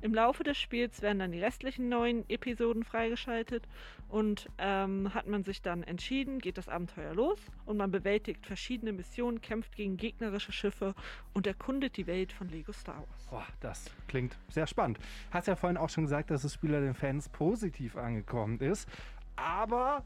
Im 0.00 0.14
Laufe 0.14 0.44
des 0.44 0.56
Spiels 0.56 1.02
werden 1.02 1.18
dann 1.18 1.32
die 1.32 1.40
restlichen 1.40 1.88
neun 1.88 2.24
Episoden 2.28 2.84
freigeschaltet 2.84 3.66
und 4.08 4.48
ähm, 4.58 5.12
hat 5.12 5.26
man 5.26 5.42
sich 5.42 5.60
dann 5.60 5.82
entschieden, 5.82 6.38
geht 6.38 6.56
das 6.56 6.68
Abenteuer 6.68 7.14
los 7.14 7.40
und 7.66 7.76
man 7.76 7.90
bewältigt 7.90 8.46
verschiedene 8.46 8.92
Missionen, 8.92 9.40
kämpft 9.40 9.74
gegen 9.74 9.96
gegnerische 9.96 10.52
Schiffe 10.52 10.94
und 11.34 11.48
erkundet 11.48 11.96
die 11.96 12.06
Welt 12.06 12.32
von 12.32 12.48
Lego 12.48 12.72
Star 12.72 12.98
Wars. 12.98 13.26
Boah, 13.28 13.46
das 13.58 13.90
klingt 14.06 14.38
sehr 14.48 14.68
spannend. 14.68 15.00
Hast 15.32 15.48
ja 15.48 15.56
vorhin 15.56 15.76
auch 15.76 15.90
schon 15.90 16.04
gesagt, 16.04 16.30
dass 16.30 16.42
das 16.42 16.54
Spiel 16.54 16.70
bei 16.70 16.80
den 16.80 16.94
Fans 16.94 17.28
positiv 17.28 17.96
angekommen 17.96 18.60
ist, 18.60 18.88
aber 19.34 20.04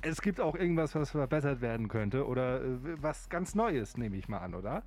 es 0.00 0.22
gibt 0.22 0.40
auch 0.40 0.54
irgendwas, 0.54 0.94
was 0.94 1.10
verbessert 1.10 1.60
werden 1.60 1.88
könnte 1.88 2.26
oder 2.26 2.62
äh, 2.62 3.02
was 3.02 3.28
ganz 3.28 3.54
Neues, 3.54 3.98
nehme 3.98 4.16
ich 4.16 4.28
mal 4.28 4.38
an, 4.38 4.54
oder? 4.54 4.82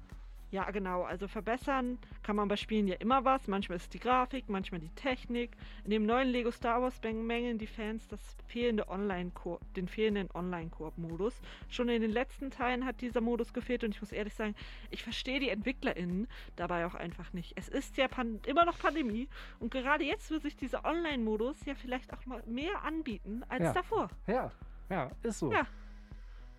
Ja, 0.51 0.69
genau. 0.69 1.03
Also 1.03 1.29
verbessern 1.29 1.97
kann 2.23 2.35
man 2.35 2.49
bei 2.49 2.57
Spielen 2.57 2.85
ja 2.85 2.95
immer 2.95 3.23
was. 3.23 3.47
Manchmal 3.47 3.77
ist 3.77 3.83
es 3.83 3.89
die 3.89 3.99
Grafik, 3.99 4.49
manchmal 4.49 4.81
die 4.81 4.89
Technik. 4.89 5.55
In 5.85 5.91
dem 5.91 6.05
neuen 6.05 6.27
Lego 6.27 6.51
Star 6.51 6.81
Wars 6.81 6.99
bemängeln 6.99 7.57
die 7.57 7.67
Fans 7.67 8.05
das 8.09 8.19
fehlende 8.47 8.89
Online 8.89 9.31
den 9.77 9.87
fehlenden 9.87 10.29
Online-Koop-Modus. 10.33 11.41
Schon 11.69 11.87
in 11.87 12.01
den 12.01 12.11
letzten 12.11 12.51
Teilen 12.51 12.85
hat 12.85 12.99
dieser 12.99 13.21
Modus 13.21 13.53
gefehlt 13.53 13.85
und 13.85 13.91
ich 13.95 14.01
muss 14.01 14.11
ehrlich 14.11 14.33
sagen, 14.33 14.53
ich 14.89 15.03
verstehe 15.03 15.39
die 15.39 15.49
EntwicklerInnen 15.49 16.27
dabei 16.57 16.85
auch 16.85 16.95
einfach 16.95 17.31
nicht. 17.31 17.53
Es 17.55 17.69
ist 17.69 17.95
ja 17.95 18.07
immer 18.45 18.65
noch 18.65 18.77
Pandemie 18.77 19.29
und 19.59 19.71
gerade 19.71 20.03
jetzt 20.03 20.29
wird 20.31 20.43
sich 20.43 20.57
dieser 20.57 20.83
Online-Modus 20.83 21.63
ja 21.65 21.75
vielleicht 21.75 22.11
auch 22.13 22.25
mal 22.25 22.43
mehr 22.45 22.83
anbieten 22.83 23.43
als 23.47 23.63
Ja. 23.63 23.73
davor. 23.73 24.09
Ja, 24.27 24.51
ja, 24.89 25.09
ist 25.23 25.39
so. 25.39 25.51
Ja. 25.51 25.65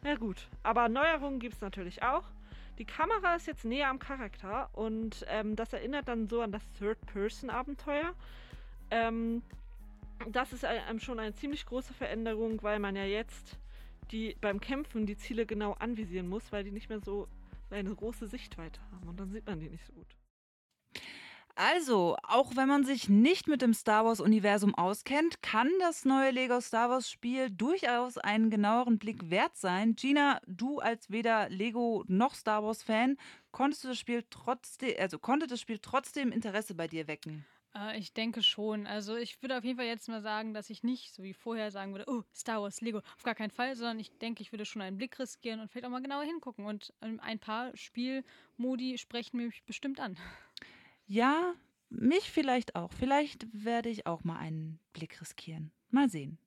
Ja 0.05 0.17
gut, 0.17 0.49
aber 0.65 0.89
Neuerungen 0.89 1.39
gibt 1.39 1.55
es 1.55 1.61
natürlich 1.61 2.03
auch. 2.03 2.25
Die 2.79 2.85
Kamera 2.85 3.37
ist 3.37 3.47
jetzt 3.47 3.65
näher 3.65 3.89
am 3.89 3.99
Charakter 3.99 4.71
und 4.73 5.25
ähm, 5.29 5.57
das 5.57 5.73
erinnert 5.73 6.09
dann 6.09 6.29
so 6.29 6.41
an 6.41 6.53
das 6.53 6.63
Third-Person-Abenteuer. 6.79 8.15
Ähm, 8.91 9.43
das 10.31 10.53
ist 10.53 10.65
ein- 10.65 11.01
schon 11.01 11.19
eine 11.19 11.35
ziemlich 11.35 11.67
große 11.67 11.95
Veränderung, 11.95 12.63
weil 12.63 12.79
man 12.79 12.97
ja 12.97 13.05
jetzt 13.05 13.59
die 14.11 14.37
beim 14.41 14.61
Kämpfen 14.61 15.07
die 15.07 15.17
Ziele 15.17 15.47
genau 15.47 15.73
anvisieren 15.75 16.29
muss, 16.29 16.51
weil 16.53 16.65
die 16.65 16.71
nicht 16.71 16.89
mehr 16.89 17.01
so 17.01 17.29
eine 17.71 17.95
große 17.95 18.27
Sichtweite 18.29 18.81
haben 18.93 19.09
und 19.09 19.19
dann 19.19 19.31
sieht 19.31 19.47
man 19.47 19.61
die 19.61 19.71
nicht 19.71 19.87
so 19.87 19.93
gut. 19.93 20.15
Also, 21.65 22.17
auch 22.25 22.57
wenn 22.57 22.67
man 22.67 22.83
sich 22.83 23.09
nicht 23.09 23.47
mit 23.47 23.63
dem 23.63 23.73
Star 23.73 24.05
Wars-Universum 24.05 24.75
auskennt, 24.75 25.43
kann 25.43 25.71
das 25.79 26.05
neue 26.05 26.33
Lego 26.33 26.61
Star 26.61 26.91
Wars-Spiel 26.91 27.51
durchaus 27.51 28.19
einen 28.19 28.51
genaueren 28.51 28.99
Blick 28.99 29.31
wert 29.31 29.57
sein. 29.57 29.95
Gina, 29.95 30.41
du 30.49 30.81
als 30.81 31.13
weder 31.13 31.49
Lego 31.51 32.03
noch 32.09 32.35
Star 32.35 32.65
Wars-Fan, 32.65 33.17
konntest 33.53 33.85
du 33.85 33.89
das 33.89 33.99
Spiel 34.01 34.25
trotzdem, 34.29 34.97
also 34.99 35.21
konnte 35.21 35.47
das 35.47 35.61
Spiel 35.61 35.79
trotzdem 35.79 36.33
Interesse 36.33 36.75
bei 36.75 36.89
dir 36.89 37.07
wecken? 37.07 37.47
Äh, 37.77 37.97
ich 37.97 38.13
denke 38.13 38.43
schon. 38.43 38.89
Also 38.89 39.15
ich 39.15 39.41
würde 39.41 39.57
auf 39.57 39.63
jeden 39.63 39.77
Fall 39.77 39.87
jetzt 39.87 40.09
mal 40.09 40.21
sagen, 40.21 40.55
dass 40.55 40.69
ich 40.69 40.83
nicht 40.83 41.15
so 41.15 41.23
wie 41.23 41.33
vorher 41.33 41.71
sagen 41.71 41.93
würde, 41.93 42.07
oh, 42.09 42.25
Star 42.35 42.61
Wars, 42.61 42.81
Lego, 42.81 42.99
auf 42.99 43.23
gar 43.23 43.37
keinen 43.37 43.53
Fall, 43.53 43.77
sondern 43.77 44.01
ich 44.01 44.11
denke, 44.19 44.43
ich 44.43 44.51
würde 44.51 44.65
schon 44.65 44.83
einen 44.83 44.97
Blick 44.97 45.17
riskieren 45.17 45.61
und 45.61 45.71
vielleicht 45.71 45.87
auch 45.87 45.91
mal 45.91 46.03
genauer 46.03 46.25
hingucken. 46.25 46.65
Und 46.65 46.93
ähm, 47.03 47.21
ein 47.21 47.39
paar 47.39 47.71
Spielmodi 47.77 48.99
sprechen 48.99 49.37
mich 49.37 49.63
bestimmt 49.63 50.01
an. 50.01 50.17
Ja, 51.13 51.53
mich 51.91 52.31
vielleicht 52.31 52.75
auch. 52.75 52.91
Vielleicht 52.91 53.47
werde 53.53 53.91
ich 53.91 54.07
auch 54.07 54.25
mal 54.25 54.39
einen 54.39 54.79
Blick 54.95 55.21
riskieren. 55.21 55.71
Mal 55.91 56.09
sehen. 56.09 56.39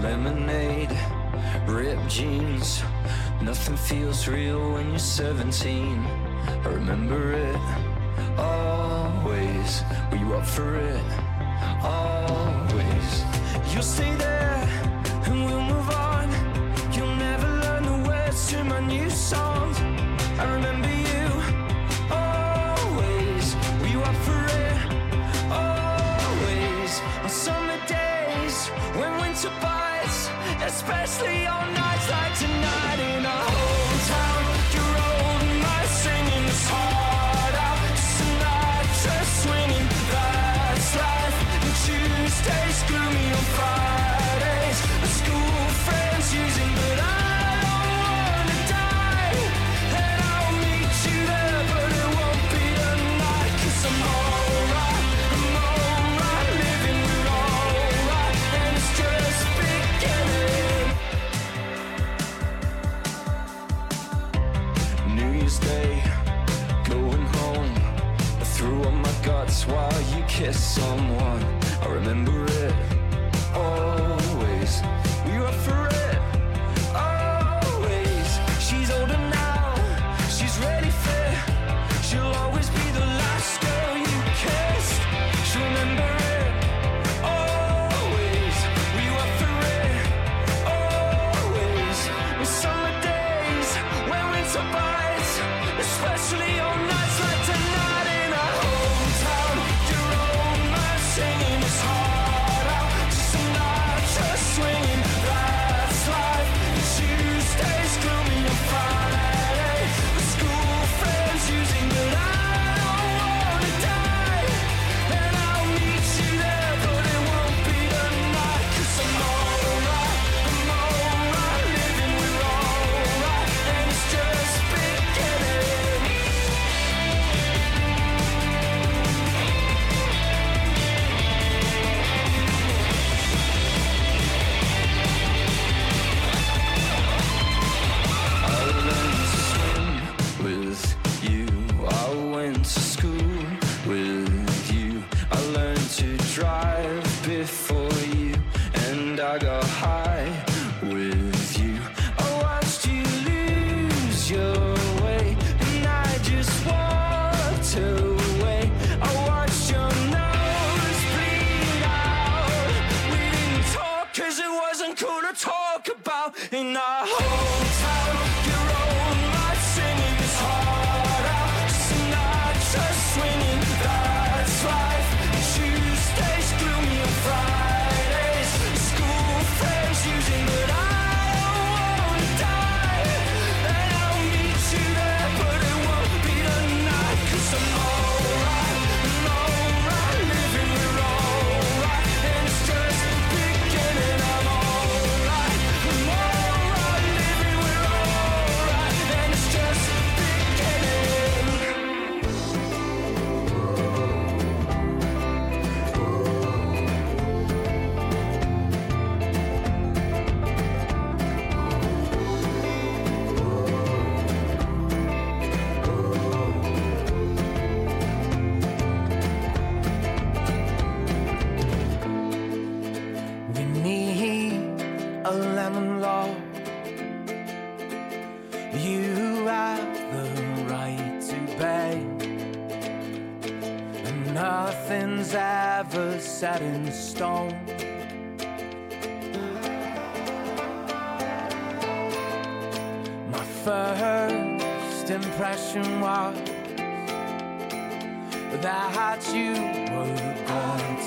Lemonade, 0.00 0.96
ripped 1.68 2.08
jeans. 2.08 2.82
Nothing 3.42 3.76
feels 3.76 4.26
real 4.26 4.72
when 4.72 4.88
you're 4.88 4.98
17. 4.98 6.02
I 6.64 6.66
remember 6.66 7.34
it 7.34 7.60
always. 8.38 9.84
Were 10.10 10.16
you 10.16 10.32
up 10.32 10.46
for 10.46 10.76
it? 10.76 11.04
Always. 11.82 13.22
You'll 13.70 13.82
stay 13.82 14.14
there 14.16 14.35
especially 30.76 31.46
on 31.46 31.72
nights 31.72 32.10
like 32.10 32.38
tonight 32.38 32.65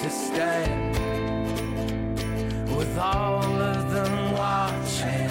to 0.10 0.16
stay 0.16 0.64
with 2.76 2.98
all 2.98 3.44
of 3.44 3.92
them 3.92 4.32
watching. 4.34 5.30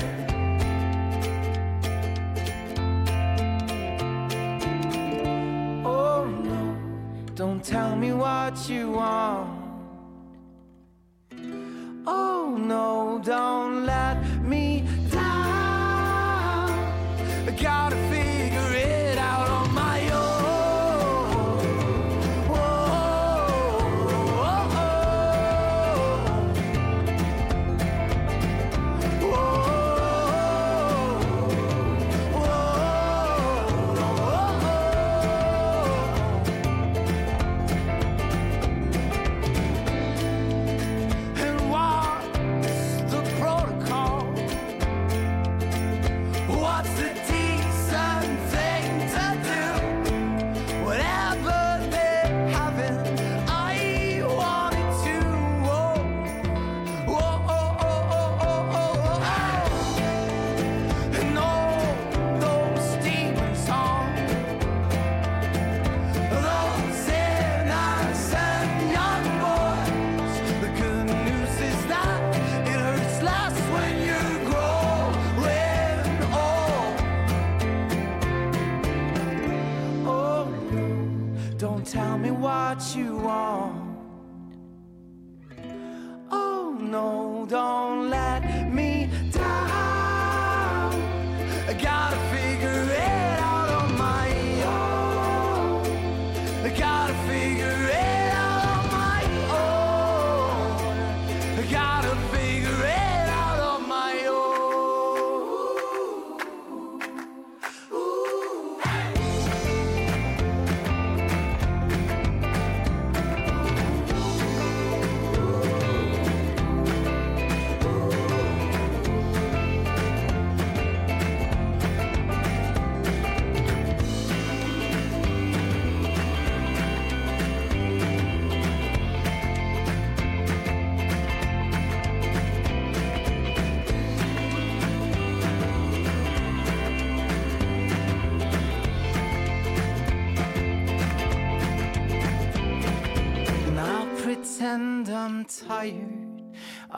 Oh 5.85 6.25
no, 6.27 6.77
don't 7.35 7.65
tell 7.65 7.97
me 7.97 8.13
what 8.13 8.69
you 8.69 8.88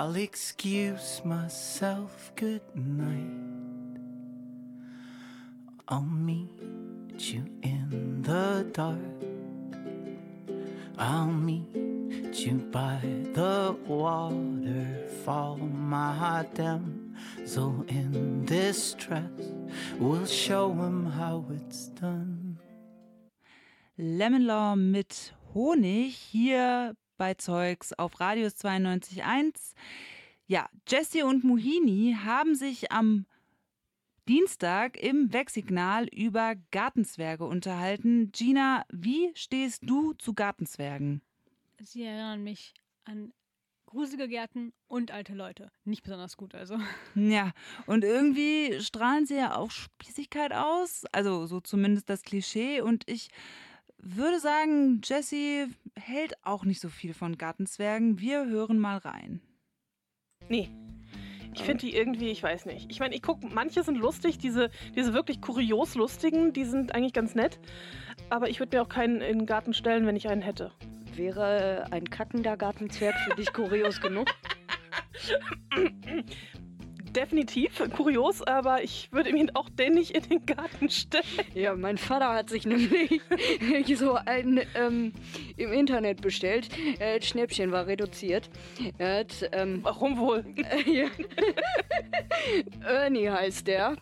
I'll 0.00 0.16
excuse 0.16 1.20
myself 1.26 2.32
good 2.34 2.62
night. 2.74 4.00
I'll 5.88 6.00
meet 6.00 6.48
you 7.18 7.44
in 7.60 8.22
the 8.22 8.66
dark. 8.72 8.96
I'll 10.96 11.26
meet 11.26 11.74
you 12.32 12.54
by 12.72 12.98
the 13.34 13.76
waterfall, 13.86 15.58
my 15.58 16.46
damsel 16.54 17.84
in 17.88 18.46
distress. 18.46 19.52
We'll 19.98 20.24
show 20.24 20.72
him 20.72 21.10
how 21.10 21.44
it's 21.50 21.88
done. 21.88 22.56
Lemon 23.98 24.46
Law 24.46 24.76
mit 24.76 25.34
Honig 25.52 26.14
hier 26.32 26.94
bei 27.20 27.34
Zeugs 27.34 27.92
auf 27.92 28.18
Radius 28.18 28.54
92.1. 28.54 29.74
Ja, 30.46 30.70
Jesse 30.88 31.26
und 31.26 31.44
Muhini 31.44 32.16
haben 32.24 32.54
sich 32.54 32.90
am 32.92 33.26
Dienstag 34.26 34.96
im 34.96 35.30
Wegsignal 35.30 36.06
über 36.06 36.54
Gartenzwerge 36.70 37.44
unterhalten. 37.44 38.32
Gina, 38.32 38.86
wie 38.90 39.32
stehst 39.34 39.82
du 39.82 40.14
zu 40.14 40.32
Gartenzwergen? 40.32 41.20
Sie 41.82 42.04
erinnern 42.04 42.42
mich 42.42 42.72
an 43.04 43.34
gruselige 43.84 44.26
Gärten 44.26 44.72
und 44.88 45.10
alte 45.10 45.34
Leute. 45.34 45.70
Nicht 45.84 46.02
besonders 46.02 46.38
gut, 46.38 46.54
also. 46.54 46.78
Ja, 47.14 47.52
und 47.84 48.02
irgendwie 48.02 48.80
strahlen 48.80 49.26
sie 49.26 49.36
ja 49.36 49.56
auch 49.56 49.70
Spießigkeit 49.70 50.54
aus. 50.54 51.04
Also, 51.12 51.44
so 51.44 51.60
zumindest 51.60 52.08
das 52.08 52.22
Klischee. 52.22 52.80
Und 52.80 53.06
ich 53.10 53.28
würde 54.02 54.40
sagen, 54.40 55.00
Jesse 55.04 55.68
hält 55.94 56.34
auch 56.42 56.64
nicht 56.64 56.80
so 56.80 56.88
viel 56.88 57.14
von 57.14 57.36
Gartenzwergen. 57.36 58.18
Wir 58.18 58.46
hören 58.46 58.78
mal 58.78 58.98
rein. 58.98 59.40
Nee, 60.48 60.70
ich 61.54 61.62
finde 61.62 61.86
die 61.86 61.94
irgendwie, 61.94 62.30
ich 62.30 62.42
weiß 62.42 62.66
nicht. 62.66 62.90
Ich 62.90 63.00
meine, 63.00 63.14
ich 63.14 63.22
gucke, 63.22 63.46
manche 63.46 63.82
sind 63.82 63.96
lustig, 63.96 64.38
diese, 64.38 64.70
diese 64.94 65.12
wirklich 65.14 65.40
kurios 65.40 65.94
lustigen, 65.94 66.52
die 66.52 66.64
sind 66.64 66.94
eigentlich 66.94 67.12
ganz 67.12 67.34
nett. 67.34 67.58
Aber 68.28 68.48
ich 68.48 68.60
würde 68.60 68.76
mir 68.76 68.82
auch 68.82 68.88
keinen 68.88 69.20
in 69.20 69.40
den 69.40 69.46
Garten 69.46 69.74
stellen, 69.74 70.06
wenn 70.06 70.16
ich 70.16 70.28
einen 70.28 70.42
hätte. 70.42 70.70
Wäre 71.14 71.86
ein 71.90 72.08
kackender 72.08 72.56
Gartenzwerg 72.56 73.16
für 73.24 73.34
dich 73.34 73.52
kurios 73.52 74.00
genug? 74.00 74.28
Definitiv 77.10 77.82
kurios, 77.96 78.42
aber 78.42 78.82
ich 78.82 79.08
würde 79.10 79.30
ihn 79.30 79.50
auch 79.54 79.68
den 79.68 79.94
nicht 79.94 80.12
in 80.12 80.22
den 80.22 80.46
Garten 80.46 80.88
stellen. 80.88 81.24
Ja, 81.54 81.74
mein 81.74 81.98
Vater 81.98 82.32
hat 82.32 82.50
sich 82.50 82.66
nämlich 82.66 83.20
so 83.96 84.14
einen 84.14 84.60
ähm, 84.74 85.12
im 85.56 85.72
Internet 85.72 86.20
bestellt. 86.22 86.68
Äh, 87.00 87.18
das 87.18 87.28
Schnäppchen 87.28 87.72
war 87.72 87.86
reduziert. 87.86 88.48
Er 88.98 89.20
hat, 89.20 89.50
ähm, 89.52 89.80
Warum 89.82 90.18
wohl? 90.18 90.44
ja. 90.86 91.08
Ernie 92.86 93.28
heißt 93.28 93.66
der. 93.66 93.96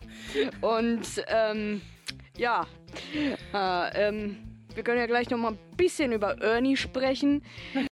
Und 0.61 1.07
ähm, 1.27 1.81
ja, 2.37 2.67
äh, 3.53 4.07
ähm, 4.07 4.37
wir 4.75 4.83
können 4.83 4.99
ja 4.99 5.07
gleich 5.07 5.29
noch 5.29 5.37
mal 5.37 5.53
ein 5.53 5.59
bisschen 5.75 6.11
über 6.11 6.39
Ernie 6.41 6.77
sprechen. 6.77 7.43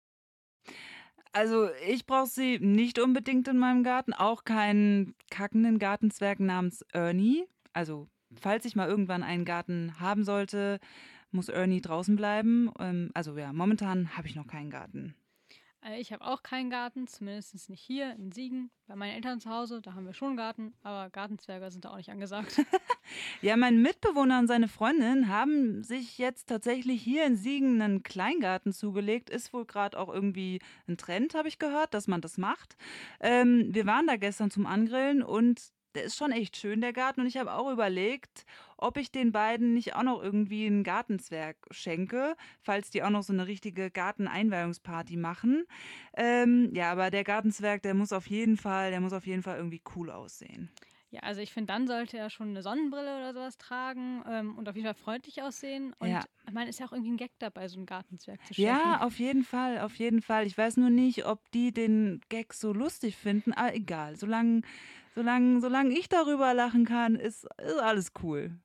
Also 1.34 1.68
ich 1.88 2.06
brauche 2.06 2.28
sie 2.28 2.60
nicht 2.60 3.00
unbedingt 3.00 3.48
in 3.48 3.58
meinem 3.58 3.82
Garten, 3.82 4.12
auch 4.12 4.44
keinen 4.44 5.16
kackenden 5.32 5.80
Gartenzwerg 5.80 6.38
namens 6.38 6.82
Ernie. 6.92 7.44
Also 7.72 8.06
falls 8.40 8.64
ich 8.64 8.76
mal 8.76 8.88
irgendwann 8.88 9.24
einen 9.24 9.44
Garten 9.44 9.98
haben 9.98 10.22
sollte, 10.22 10.78
muss 11.32 11.48
Ernie 11.48 11.80
draußen 11.80 12.14
bleiben. 12.14 12.70
Ähm, 12.78 13.10
also 13.14 13.36
ja, 13.36 13.52
momentan 13.52 14.16
habe 14.16 14.28
ich 14.28 14.36
noch 14.36 14.46
keinen 14.46 14.70
Garten. 14.70 15.16
Äh, 15.84 16.00
Ich 16.00 16.12
habe 16.12 16.24
auch 16.24 16.42
keinen 16.42 16.70
Garten, 16.70 17.06
zumindest 17.06 17.68
nicht 17.70 17.82
hier 17.82 18.12
in 18.14 18.32
Siegen. 18.32 18.70
Bei 18.86 18.96
meinen 18.96 19.14
Eltern 19.14 19.40
zu 19.40 19.48
Hause, 19.50 19.80
da 19.80 19.94
haben 19.94 20.04
wir 20.04 20.12
schon 20.12 20.28
einen 20.28 20.36
Garten, 20.36 20.74
aber 20.82 21.08
Gartenzwerge 21.10 21.70
sind 21.70 21.84
da 21.84 21.90
auch 21.90 21.96
nicht 21.96 22.10
angesagt. 22.10 22.60
Ja, 23.42 23.58
mein 23.58 23.82
Mitbewohner 23.82 24.38
und 24.38 24.46
seine 24.46 24.66
Freundin 24.66 25.28
haben 25.28 25.82
sich 25.82 26.16
jetzt 26.16 26.48
tatsächlich 26.48 27.02
hier 27.02 27.26
in 27.26 27.36
Siegen 27.36 27.82
einen 27.82 28.02
Kleingarten 28.02 28.72
zugelegt. 28.72 29.28
Ist 29.28 29.52
wohl 29.52 29.66
gerade 29.66 29.98
auch 29.98 30.08
irgendwie 30.08 30.60
ein 30.88 30.96
Trend, 30.96 31.34
habe 31.34 31.48
ich 31.48 31.58
gehört, 31.58 31.92
dass 31.92 32.08
man 32.08 32.22
das 32.22 32.38
macht. 32.38 32.78
Ähm, 33.20 33.68
wir 33.74 33.84
waren 33.84 34.06
da 34.06 34.16
gestern 34.16 34.50
zum 34.50 34.64
Angrillen 34.64 35.22
und 35.22 35.73
der 35.94 36.04
ist 36.04 36.16
schon 36.16 36.32
echt 36.32 36.56
schön, 36.56 36.80
der 36.80 36.92
Garten. 36.92 37.20
Und 37.20 37.26
ich 37.26 37.36
habe 37.36 37.52
auch 37.54 37.70
überlegt, 37.70 38.44
ob 38.76 38.96
ich 38.96 39.10
den 39.10 39.32
beiden 39.32 39.74
nicht 39.74 39.94
auch 39.96 40.02
noch 40.02 40.22
irgendwie 40.22 40.66
einen 40.66 40.84
Gartenzwerg 40.84 41.56
schenke, 41.70 42.36
falls 42.60 42.90
die 42.90 43.02
auch 43.02 43.10
noch 43.10 43.22
so 43.22 43.32
eine 43.32 43.46
richtige 43.46 43.90
Garteneinweihungsparty 43.90 45.16
machen. 45.16 45.66
Ähm, 46.16 46.70
ja, 46.74 46.90
aber 46.92 47.10
der 47.10 47.24
Gartenzwerg, 47.24 47.82
der 47.82 47.94
muss 47.94 48.12
auf 48.12 48.26
jeden 48.26 48.56
Fall, 48.56 48.90
der 48.90 49.00
muss 49.00 49.12
auf 49.12 49.26
jeden 49.26 49.42
Fall 49.42 49.56
irgendwie 49.56 49.82
cool 49.96 50.10
aussehen. 50.10 50.70
ja, 51.10 51.20
also 51.20 51.40
ich 51.40 51.52
finde, 51.52 51.72
dann 51.72 51.86
sollte 51.86 52.18
er 52.18 52.28
schon 52.28 52.48
eine 52.48 52.62
Sonnenbrille 52.62 53.16
oder 53.16 53.32
sowas 53.34 53.56
tragen 53.56 54.22
ähm, 54.28 54.58
und 54.58 54.68
auf 54.68 54.74
jeden 54.74 54.86
Fall 54.86 54.94
freundlich 54.94 55.42
aussehen. 55.42 55.94
Und 56.00 56.08
Ja. 56.10 56.24
ich 56.46 56.52
meine, 56.52 56.70
ist 56.70 56.80
ja 56.80 56.86
auch 56.86 56.92
irgendwie 56.92 57.12
ein 57.12 57.16
Gag 57.16 57.32
dabei, 57.38 57.68
so 57.68 57.76
einen 57.76 57.86
Gartenzwerg 57.86 58.44
zu 58.44 58.52
schenken. 58.54 58.98
Ja, 58.98 59.00
auf 59.00 59.18
jeden 59.18 59.42
Fall, 59.44 59.80
auf 59.80 59.94
jeden 59.96 60.20
Fall. 60.22 60.46
Ich 60.46 60.56
weiß 60.58 60.76
nur 60.76 60.90
nicht, 60.90 61.26
ob 61.26 61.50
die 61.52 61.72
den 61.72 62.20
Gag 62.28 62.52
so 62.52 62.72
lustig 62.72 63.16
finden, 63.16 63.52
aber 63.52 63.74
egal. 63.74 64.16
Solange 64.16 64.62
solang, 65.14 65.60
solang 65.60 65.90
ich 65.90 66.08
darüber 66.08 66.54
lachen 66.54 66.84
kann, 66.84 67.16
ist, 67.16 67.46
ist 67.58 67.78
alles 67.80 68.12
cool. 68.22 68.58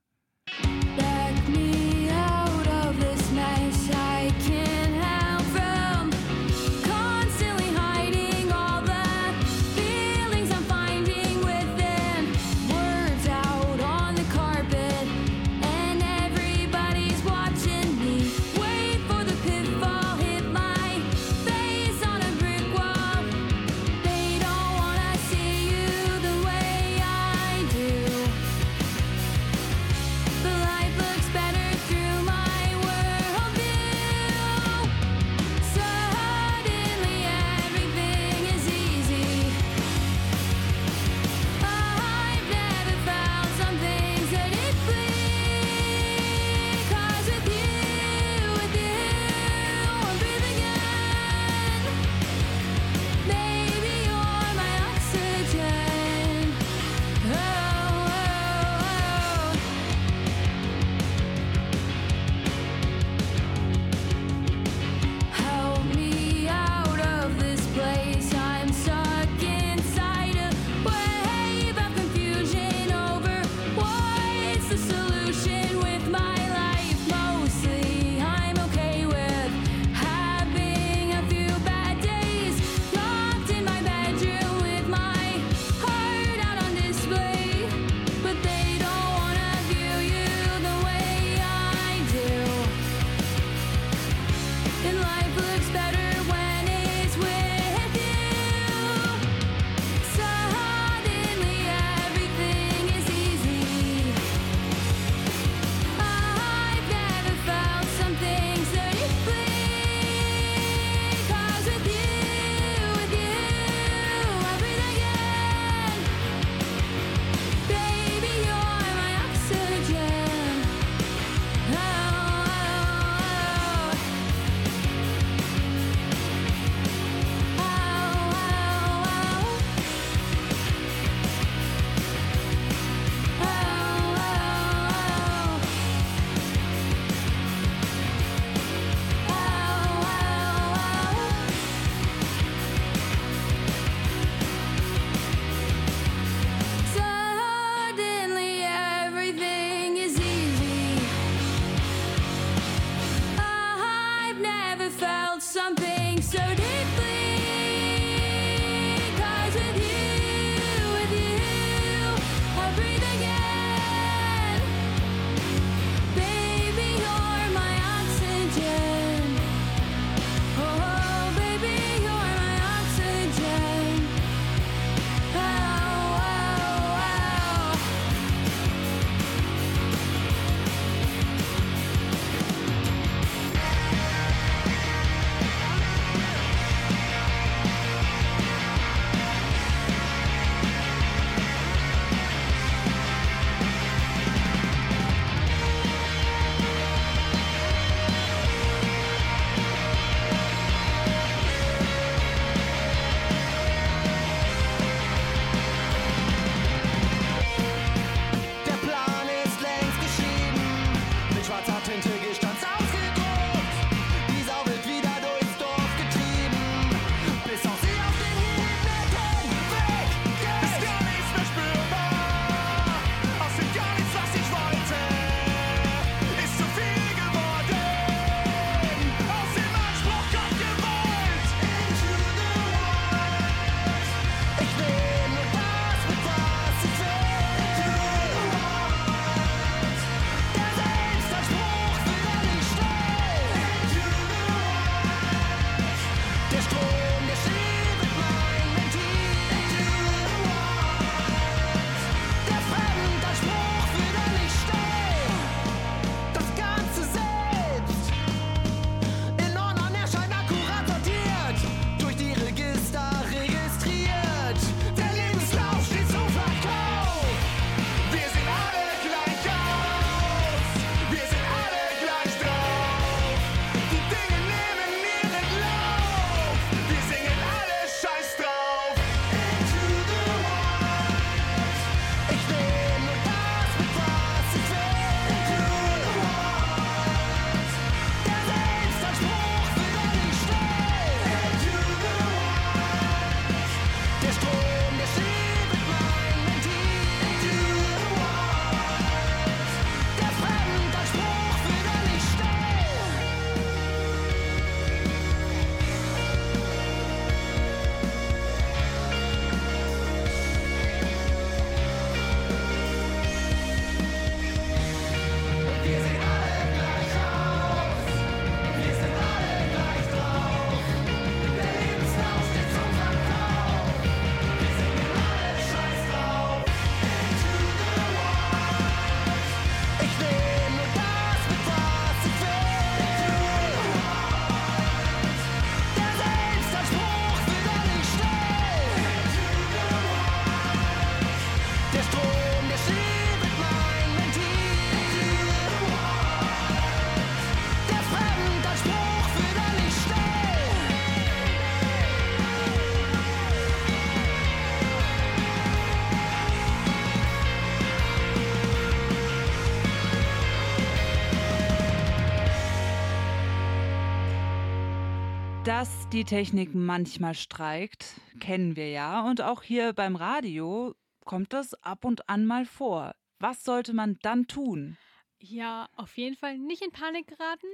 Dass 365.80 366.10
die 366.10 366.26
Technik 366.26 366.76
manchmal 366.76 367.34
streikt, 367.34 368.20
kennen 368.42 368.76
wir 368.76 368.90
ja. 368.90 369.26
Und 369.26 369.42
auch 369.42 369.64
hier 369.64 369.94
beim 369.94 370.18
Radio 370.18 370.94
kommt 371.24 371.54
das 371.54 371.74
ab 371.74 372.04
und 372.04 372.28
an 372.28 372.46
mal 372.46 372.66
vor. 372.66 373.16
Was 373.40 373.64
sollte 373.64 373.94
man 373.94 374.20
dann 374.22 374.46
tun? 374.48 374.98
Ja, 375.40 375.88
auf 375.96 376.18
jeden 376.18 376.36
Fall 376.36 376.58
nicht 376.58 376.82
in 376.82 376.92
Panik 376.92 377.28
geraten, 377.28 377.68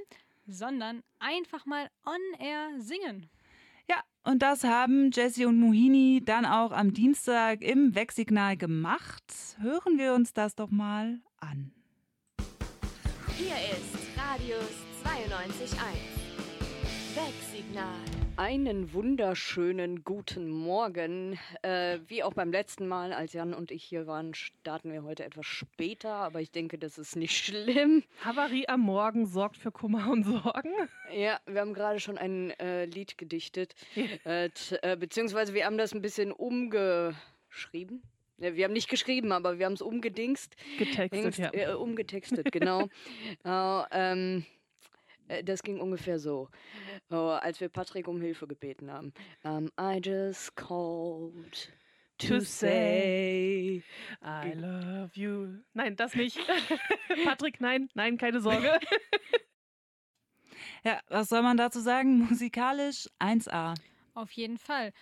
sondern 0.46 1.02
einfach 1.18 1.66
mal 1.66 1.90
on 2.06 2.40
air 2.40 2.80
singen. 2.80 3.28
Ja, 3.90 4.04
und 4.24 4.44
das 4.44 4.64
haben 4.64 5.10
Jesse 5.12 5.48
und 5.48 5.60
Mohini 5.60 6.22
dann 6.24 6.46
auch 6.46 6.74
am 6.74 6.94
Dienstag 6.94 7.64
im 7.64 7.96
Wegsignal 7.96 8.56
gemacht. 8.56 9.24
Hören 9.58 9.98
wir 9.98 10.14
uns 10.14 10.32
das 10.32 10.54
doch 10.54 10.70
mal 10.70 11.22
an. 11.40 11.74
Hier 13.36 13.56
ist 13.56 14.16
Radius 14.16 14.70
92.1. 15.04 16.16
Wegsignal. 17.16 17.55
Einen 18.38 18.94
wunderschönen 18.94 20.04
guten 20.04 20.50
Morgen. 20.50 21.40
Äh, 21.62 22.00
wie 22.08 22.22
auch 22.22 22.34
beim 22.34 22.52
letzten 22.52 22.88
Mal, 22.88 23.14
als 23.14 23.34
Jan 23.34 23.54
und 23.54 23.72
ich 23.72 23.84
hier 23.84 24.08
waren, 24.08 24.34
starten 24.34 24.92
wir 24.92 25.04
heute 25.04 25.24
etwas 25.24 25.46
später, 25.46 26.14
aber 26.14 26.42
ich 26.42 26.52
denke, 26.52 26.78
das 26.78 26.98
ist 26.98 27.16
nicht 27.16 27.36
schlimm. 27.46 28.04
Havarie 28.24 28.68
am 28.68 28.82
Morgen 28.82 29.26
sorgt 29.26 29.58
für 29.58 29.72
Kummer 29.72 30.10
und 30.12 30.24
Sorgen. 30.24 30.72
Ja, 31.14 31.40
wir 31.46 31.62
haben 31.62 31.74
gerade 31.74 32.00
schon 32.00 32.18
ein 32.18 32.52
äh, 32.60 32.86
Lied 32.86 33.18
gedichtet, 33.18 33.74
äh, 34.26 34.50
äh, 34.82 34.98
beziehungsweise 34.98 35.54
wir 35.54 35.66
haben 35.66 35.78
das 35.78 35.94
ein 35.94 36.02
bisschen 36.02 36.32
umgeschrieben. 36.34 38.04
Wir 38.38 38.66
haben 38.66 38.74
nicht 38.74 38.90
geschrieben, 38.90 39.32
aber 39.32 39.60
wir 39.60 39.66
haben 39.66 39.74
es 39.74 39.82
umgedingst. 39.82 40.58
Getextet, 40.78 41.14
Dingst, 41.14 41.40
ja. 41.40 41.54
Äh, 41.54 41.74
umgetextet, 41.76 42.52
genau. 42.52 42.90
äh, 43.46 43.82
ähm, 43.92 44.40
äh, 44.40 44.55
das 45.44 45.64
ging 45.64 45.80
ungefähr 45.80 46.20
so, 46.20 46.50
äh, 47.10 47.16
als 47.16 47.60
wir 47.60 47.70
Patrick 47.70 48.08
um 48.08 48.22
Hilfe 48.22 48.48
gebeten 48.48 48.92
haben. 48.92 49.14
Um, 49.44 49.72
I 49.80 50.00
just 50.04 50.56
called 50.56 51.72
to 52.20 52.40
say. 52.40 53.84
I 54.22 54.54
love 54.54 55.12
you. 55.16 55.60
Nein, 55.74 55.96
das 55.96 56.16
nicht. 56.16 56.40
Patrick, 57.26 57.60
nein, 57.62 57.90
nein, 57.94 58.18
keine 58.18 58.42
Sorge. 58.42 58.80
Ja, 60.84 61.02
was 61.08 61.30
soll 61.30 61.42
man 61.42 61.58
dazu 61.58 61.80
sagen? 61.80 62.20
Musikalisch 62.30 63.10
1A. 63.20 63.74
Auf 64.14 64.32
jeden 64.32 64.60
Fall. 64.60 64.94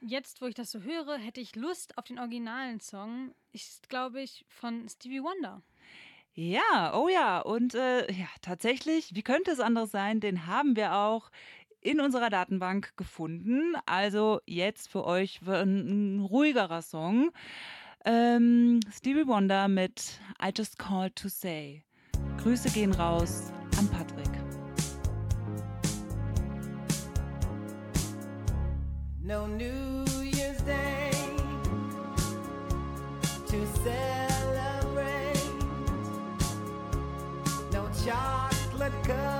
Jetzt, 0.00 0.42
wo 0.42 0.46
ich 0.46 0.54
das 0.54 0.70
so 0.70 0.82
höre, 0.82 1.16
hätte 1.16 1.40
ich 1.40 1.56
Lust 1.56 1.96
auf 1.96 2.04
den 2.04 2.18
originalen 2.18 2.78
Song. 2.80 3.34
Ist, 3.52 3.88
glaube 3.88 4.20
ich, 4.20 4.44
von 4.48 4.86
Stevie 4.88 5.22
Wonder. 5.22 5.62
Ja, 6.34 6.92
oh 6.94 7.08
ja. 7.08 7.40
Und 7.40 7.74
äh, 7.74 8.10
ja, 8.12 8.26
tatsächlich, 8.42 9.14
wie 9.14 9.22
könnte 9.22 9.50
es 9.50 9.60
anders 9.60 9.90
sein? 9.90 10.20
Den 10.20 10.46
haben 10.46 10.76
wir 10.76 10.94
auch 10.94 11.30
in 11.80 12.00
unserer 12.00 12.30
Datenbank 12.30 12.96
gefunden. 12.96 13.74
Also 13.86 14.40
jetzt 14.46 14.88
für 14.88 15.04
euch 15.04 15.40
ein, 15.46 16.20
ruhigerer 16.20 16.82
Song. 16.82 17.30
Ähm, 18.04 18.80
Stevie 18.92 19.26
Wonder 19.26 19.68
mit 19.68 20.20
I 20.42 20.50
Just 20.56 20.78
Called 20.78 21.16
to 21.16 21.28
Say. 21.28 21.82
Grüße 22.42 22.70
gehen 22.70 22.92
raus 22.92 23.52
an 23.78 23.88
Patrick. 23.88 24.30
No 29.22 29.46
New 29.46 29.89
girl. 39.16 39.39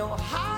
know 0.00 0.16
how 0.16 0.49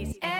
Ladies. 0.00 0.39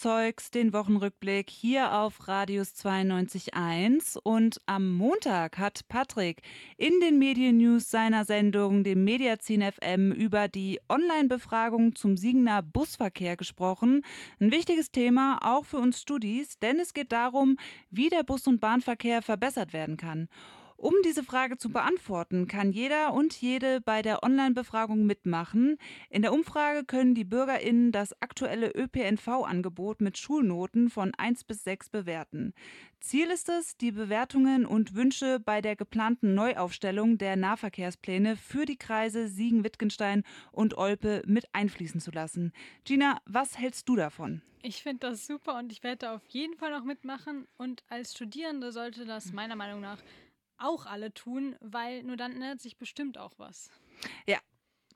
Zeugs, 0.00 0.50
den 0.50 0.72
Wochenrückblick 0.72 1.50
hier 1.50 1.92
auf 1.92 2.26
Radius 2.26 2.72
92.1 2.74 4.16
und 4.16 4.58
am 4.64 4.94
Montag 4.94 5.58
hat 5.58 5.86
Patrick 5.88 6.40
in 6.78 7.00
den 7.00 7.18
Medien-News 7.18 7.90
seiner 7.90 8.24
Sendung, 8.24 8.82
dem 8.82 9.04
Mediazin 9.04 9.60
FM, 9.60 10.10
über 10.12 10.48
die 10.48 10.80
Online-Befragung 10.88 11.96
zum 11.96 12.16
Siegener 12.16 12.62
Busverkehr 12.62 13.36
gesprochen. 13.36 14.02
Ein 14.40 14.50
wichtiges 14.52 14.90
Thema 14.90 15.38
auch 15.42 15.66
für 15.66 15.76
uns 15.76 16.00
Studis, 16.00 16.58
denn 16.60 16.80
es 16.80 16.94
geht 16.94 17.12
darum, 17.12 17.58
wie 17.90 18.08
der 18.08 18.22
Bus- 18.22 18.46
und 18.46 18.58
Bahnverkehr 18.58 19.20
verbessert 19.20 19.74
werden 19.74 19.98
kann. 19.98 20.30
Um 20.80 20.94
diese 21.04 21.22
Frage 21.22 21.58
zu 21.58 21.68
beantworten, 21.68 22.46
kann 22.46 22.72
jeder 22.72 23.12
und 23.12 23.38
jede 23.38 23.82
bei 23.82 24.00
der 24.00 24.22
Online-Befragung 24.22 25.04
mitmachen. 25.04 25.76
In 26.08 26.22
der 26.22 26.32
Umfrage 26.32 26.86
können 26.86 27.14
die 27.14 27.26
BürgerInnen 27.26 27.92
das 27.92 28.14
aktuelle 28.22 28.70
ÖPNV-Angebot 28.74 30.00
mit 30.00 30.16
Schulnoten 30.16 30.88
von 30.88 31.12
1 31.14 31.44
bis 31.44 31.64
6 31.64 31.90
bewerten. 31.90 32.54
Ziel 32.98 33.30
ist 33.30 33.50
es, 33.50 33.76
die 33.76 33.92
Bewertungen 33.92 34.64
und 34.64 34.94
Wünsche 34.94 35.38
bei 35.38 35.60
der 35.60 35.76
geplanten 35.76 36.34
Neuaufstellung 36.34 37.18
der 37.18 37.36
Nahverkehrspläne 37.36 38.36
für 38.36 38.64
die 38.64 38.78
Kreise 38.78 39.28
Siegen, 39.28 39.64
Wittgenstein 39.64 40.22
und 40.50 40.78
Olpe 40.78 41.22
mit 41.26 41.44
einfließen 41.52 42.00
zu 42.00 42.10
lassen. 42.10 42.54
Gina, 42.86 43.20
was 43.26 43.58
hältst 43.58 43.86
du 43.86 43.96
davon? 43.96 44.40
Ich 44.62 44.82
finde 44.82 45.08
das 45.08 45.26
super 45.26 45.58
und 45.58 45.72
ich 45.72 45.82
werde 45.82 45.98
da 45.98 46.14
auf 46.14 46.26
jeden 46.28 46.56
Fall 46.56 46.70
noch 46.70 46.84
mitmachen. 46.84 47.46
Und 47.58 47.82
als 47.90 48.14
Studierende 48.14 48.72
sollte 48.72 49.04
das 49.04 49.34
meiner 49.34 49.56
Meinung 49.56 49.82
nach 49.82 49.98
auch 50.60 50.86
alle 50.86 51.12
tun, 51.12 51.56
weil 51.60 52.02
nur 52.02 52.16
dann 52.16 52.32
ändert 52.32 52.60
sich 52.60 52.76
bestimmt 52.76 53.18
auch 53.18 53.32
was. 53.38 53.70
Ja, 54.26 54.38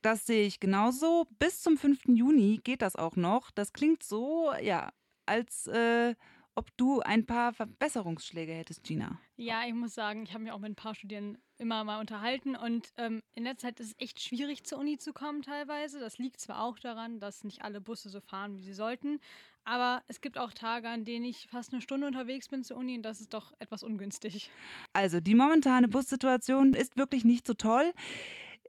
das 0.03 0.27
sehe 0.27 0.47
ich 0.47 0.61
genauso. 0.61 1.27
Bis 1.39 1.63
zum 1.63 1.77
5. 1.77 2.09
Juni 2.09 2.61
geht 2.63 2.83
das 2.83 2.97
auch 2.97 3.17
noch. 3.17 3.51
Das 3.51 3.73
klingt 3.73 4.03
so, 4.03 4.53
ja, 4.61 4.93
als 5.27 5.67
äh, 5.67 6.15
ob 6.55 6.77
du 6.77 7.01
ein 7.01 7.27
paar 7.27 7.53
Verbesserungsschläge 7.53 8.53
hättest, 8.53 8.85
Gina. 8.85 9.19
Ja, 9.37 9.63
ich 9.67 9.75
muss 9.75 9.95
sagen, 9.95 10.23
ich 10.23 10.33
habe 10.33 10.45
mich 10.45 10.53
auch 10.53 10.59
mit 10.59 10.73
ein 10.73 10.77
paar 10.77 10.95
Studierenden 10.95 11.43
immer 11.59 11.85
mal 11.85 12.01
unterhalten 12.01 12.57
und 12.57 12.93
ähm, 12.97 13.23
in 13.35 13.45
der 13.45 13.57
Zeit 13.57 13.81
ist 13.81 13.89
es 13.89 13.95
echt 13.99 14.21
schwierig 14.21 14.65
zur 14.65 14.79
Uni 14.79 14.99
zu 14.99 15.13
kommen 15.13 15.43
teilweise. 15.43 15.99
Das 16.01 16.19
liegt 16.19 16.41
zwar 16.41 16.63
auch 16.63 16.79
daran, 16.79 17.19
dass 17.19 17.45
nicht 17.45 17.63
alle 17.63 17.81
Busse 17.81 18.09
so 18.09 18.21
fahren, 18.21 18.57
wie 18.57 18.63
sie 18.63 18.75
sollten, 18.75 19.21
aber 19.65 20.03
es 20.09 20.21
gibt 20.21 20.39
auch 20.39 20.53
Tage, 20.53 20.89
an 20.89 21.05
denen 21.05 21.25
ich 21.25 21.47
fast 21.51 21.73
eine 21.73 21.83
Stunde 21.83 22.07
unterwegs 22.07 22.49
bin 22.49 22.63
zur 22.63 22.77
Uni 22.77 22.97
und 22.97 23.03
das 23.03 23.21
ist 23.21 23.35
doch 23.35 23.53
etwas 23.59 23.83
ungünstig. 23.83 24.51
Also 24.93 25.21
die 25.21 25.35
momentane 25.35 25.89
Bussituation 25.89 26.75
ist 26.75 26.97
wirklich 26.97 27.25
nicht 27.25 27.47
so 27.47 27.55
toll. 27.55 27.93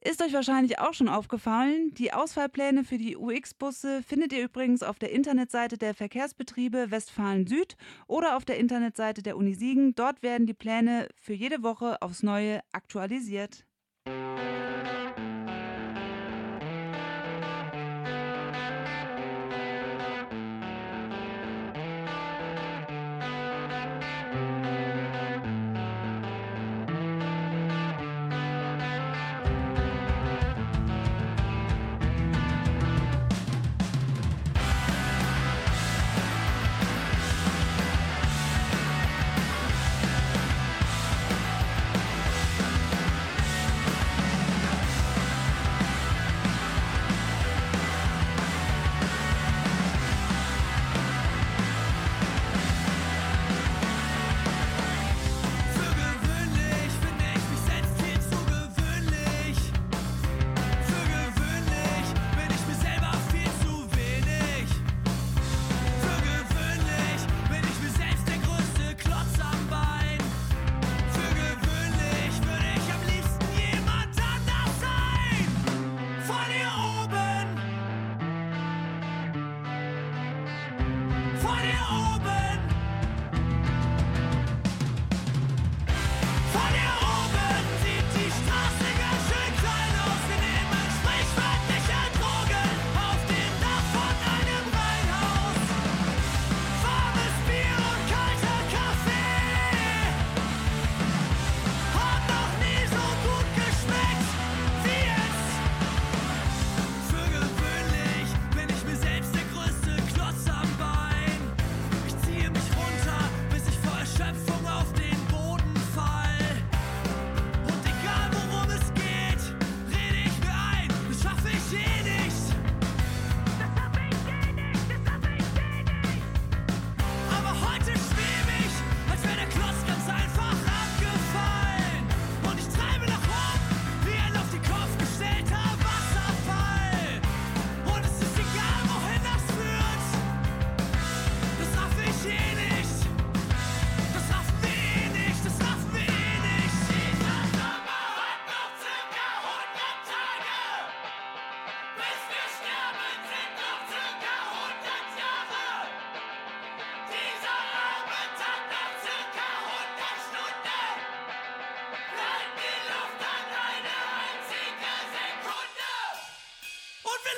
Ist 0.01 0.21
euch 0.21 0.33
wahrscheinlich 0.33 0.77
auch 0.77 0.93
schon 0.93 1.09
aufgefallen. 1.09 1.91
Die 1.95 2.13
Ausfallpläne 2.13 2.83
für 2.83 2.99
die 2.99 3.17
UX-Busse 3.17 4.03
findet 4.03 4.33
ihr 4.33 4.43
übrigens 4.43 4.83
auf 4.83 4.99
der 4.99 5.11
Internetseite 5.11 5.79
der 5.79 5.95
Verkehrsbetriebe 5.95 6.91
Westfalen 6.91 7.47
Süd 7.47 7.75
oder 8.05 8.37
auf 8.37 8.45
der 8.45 8.59
Internetseite 8.59 9.23
der 9.23 9.35
Uni 9.35 9.55
Siegen. 9.55 9.95
Dort 9.95 10.21
werden 10.21 10.45
die 10.45 10.53
Pläne 10.53 11.09
für 11.15 11.33
jede 11.33 11.63
Woche 11.63 11.99
aufs 12.03 12.21
Neue 12.21 12.59
aktualisiert. 12.71 13.65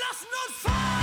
Und 0.09 0.21
wir 0.21 0.69
lassen 0.71 0.96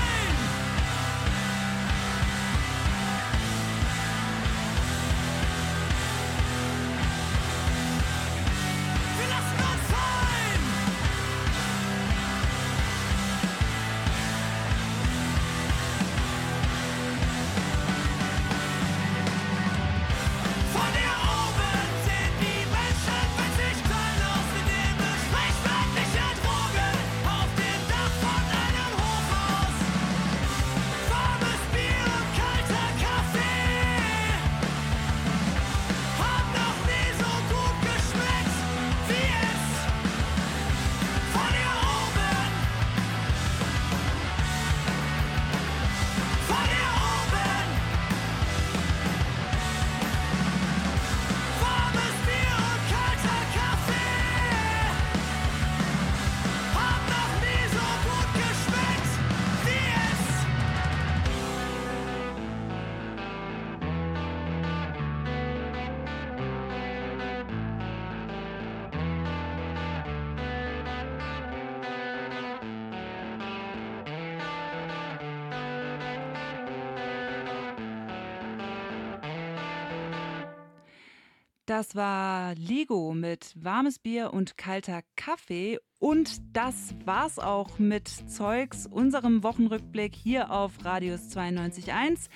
Das 81.76 81.96
war 81.96 82.54
Ligo 82.54 83.14
mit 83.14 83.52
warmes 83.56 83.98
Bier 83.98 84.32
und 84.32 84.56
kalter 84.56 85.00
Kaffee. 85.16 85.80
Und 85.98 86.40
das 86.56 86.94
war's 87.04 87.40
auch 87.40 87.80
mit 87.80 88.06
Zeugs, 88.06 88.86
unserem 88.86 89.42
Wochenrückblick 89.42 90.14
hier 90.14 90.52
auf 90.52 90.84
Radius 90.84 91.36
92.1. 91.36 92.28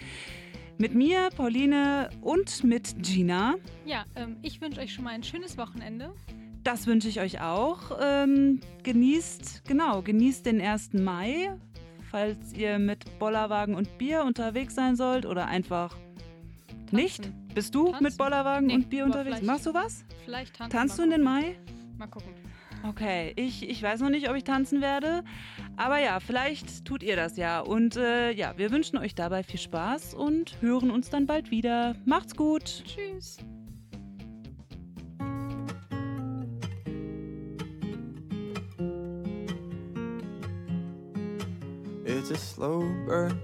Mit 0.76 0.92
mir, 0.96 1.28
Pauline 1.36 2.10
und 2.20 2.64
mit 2.64 3.00
Gina. 3.00 3.54
Ja, 3.86 4.06
ähm, 4.16 4.38
ich 4.42 4.60
wünsche 4.60 4.80
euch 4.80 4.92
schon 4.92 5.04
mal 5.04 5.14
ein 5.14 5.22
schönes 5.22 5.56
Wochenende. 5.56 6.12
Das 6.64 6.88
wünsche 6.88 7.06
ich 7.06 7.20
euch 7.20 7.40
auch. 7.40 7.96
Ähm, 8.02 8.58
genießt, 8.82 9.62
genau, 9.68 10.02
genießt 10.02 10.46
den 10.46 10.60
1. 10.60 10.94
Mai, 10.94 11.56
falls 12.10 12.54
ihr 12.54 12.80
mit 12.80 13.20
Bollerwagen 13.20 13.76
und 13.76 13.98
Bier 13.98 14.24
unterwegs 14.24 14.74
sein 14.74 14.96
sollt 14.96 15.26
oder 15.26 15.46
einfach 15.46 15.96
Tanzen. 16.90 16.96
nicht. 16.96 17.54
Bist 17.54 17.74
du 17.74 17.86
Tanzen? 17.86 18.02
mit 18.04 18.16
Bollerwagen 18.18 18.66
Nee, 18.66 18.74
und 18.74 18.90
Bier 18.90 19.04
unterwegs? 19.04 19.42
Machst 19.42 19.66
du 19.66 19.74
was? 19.74 20.04
Vielleicht 20.24 20.56
tanzen. 20.56 20.76
Tanzt 20.76 20.98
du 20.98 21.02
in 21.02 21.10
den. 21.10 21.22
Mai? 21.22 21.58
Mal 21.98 22.06
gucken. 22.06 22.32
Okay, 22.88 23.32
ich, 23.34 23.68
ich 23.68 23.82
weiß 23.82 24.00
noch 24.00 24.10
nicht, 24.10 24.30
ob 24.30 24.36
ich 24.36 24.44
tanzen 24.44 24.80
werde. 24.80 25.24
Aber 25.76 25.98
ja, 25.98 26.20
vielleicht 26.20 26.84
tut 26.84 27.02
ihr 27.02 27.16
das 27.16 27.36
ja. 27.36 27.58
Und 27.60 27.96
äh, 27.96 28.30
ja, 28.30 28.54
wir 28.56 28.70
wünschen 28.70 28.98
euch 28.98 29.16
dabei 29.16 29.42
viel 29.42 29.58
Spaß 29.58 30.14
und 30.14 30.60
hören 30.62 30.90
uns 30.92 31.10
dann 31.10 31.26
bald 31.26 31.50
wieder. 31.50 31.96
Macht's 32.04 32.36
gut. 32.36 32.84
Tschüss. 32.84 33.38
It's 42.04 42.30
a 42.30 42.36
slow 42.36 42.80
burn. 43.06 43.38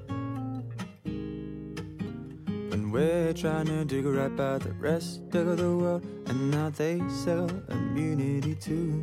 We're 2.95 3.33
trying 3.33 3.67
to 3.67 3.85
dig 3.85 4.05
right 4.05 4.37
by 4.37 4.59
the 4.59 4.71
rest 4.75 5.35
of 5.35 5.57
the 5.57 5.77
world, 5.77 6.05
and 6.27 6.53
now 6.53 6.71
they 6.71 7.03
sell 7.09 7.51
immunity 7.69 8.55
too. 8.55 9.03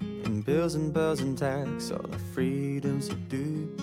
And 0.00 0.44
bills 0.44 0.74
and 0.74 0.92
bells 0.92 1.20
and 1.20 1.38
tax, 1.38 1.90
all 1.90 2.06
the 2.06 2.18
freedoms 2.18 3.08
to 3.08 3.14
do. 3.14 3.74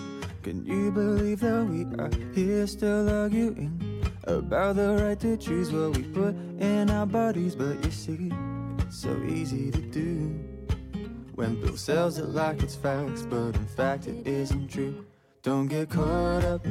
Can 0.44 0.64
you 0.64 0.92
believe 0.92 1.40
that 1.40 1.64
we 1.64 1.82
are 2.00 2.12
here 2.32 2.64
still 2.68 3.10
arguing 3.10 4.06
about 4.22 4.76
the 4.76 4.96
right 5.02 5.18
to 5.18 5.36
choose 5.36 5.72
what 5.72 5.96
we 5.96 6.04
put 6.04 6.36
in 6.60 6.88
our 6.88 7.04
bodies? 7.04 7.56
But 7.56 7.84
you 7.84 7.90
see, 7.90 8.30
it's 8.78 8.98
so 8.98 9.20
easy 9.24 9.72
to 9.72 9.80
do. 9.80 10.28
When 11.34 11.60
Bill 11.60 11.76
sells 11.76 12.18
it 12.18 12.28
like 12.28 12.62
it's 12.62 12.76
facts, 12.76 13.22
but 13.22 13.56
in 13.56 13.66
fact 13.66 14.06
it 14.06 14.24
isn't 14.28 14.68
true. 14.68 15.04
Don't 15.42 15.66
get 15.66 15.90
caught 15.90 16.44
up 16.44 16.64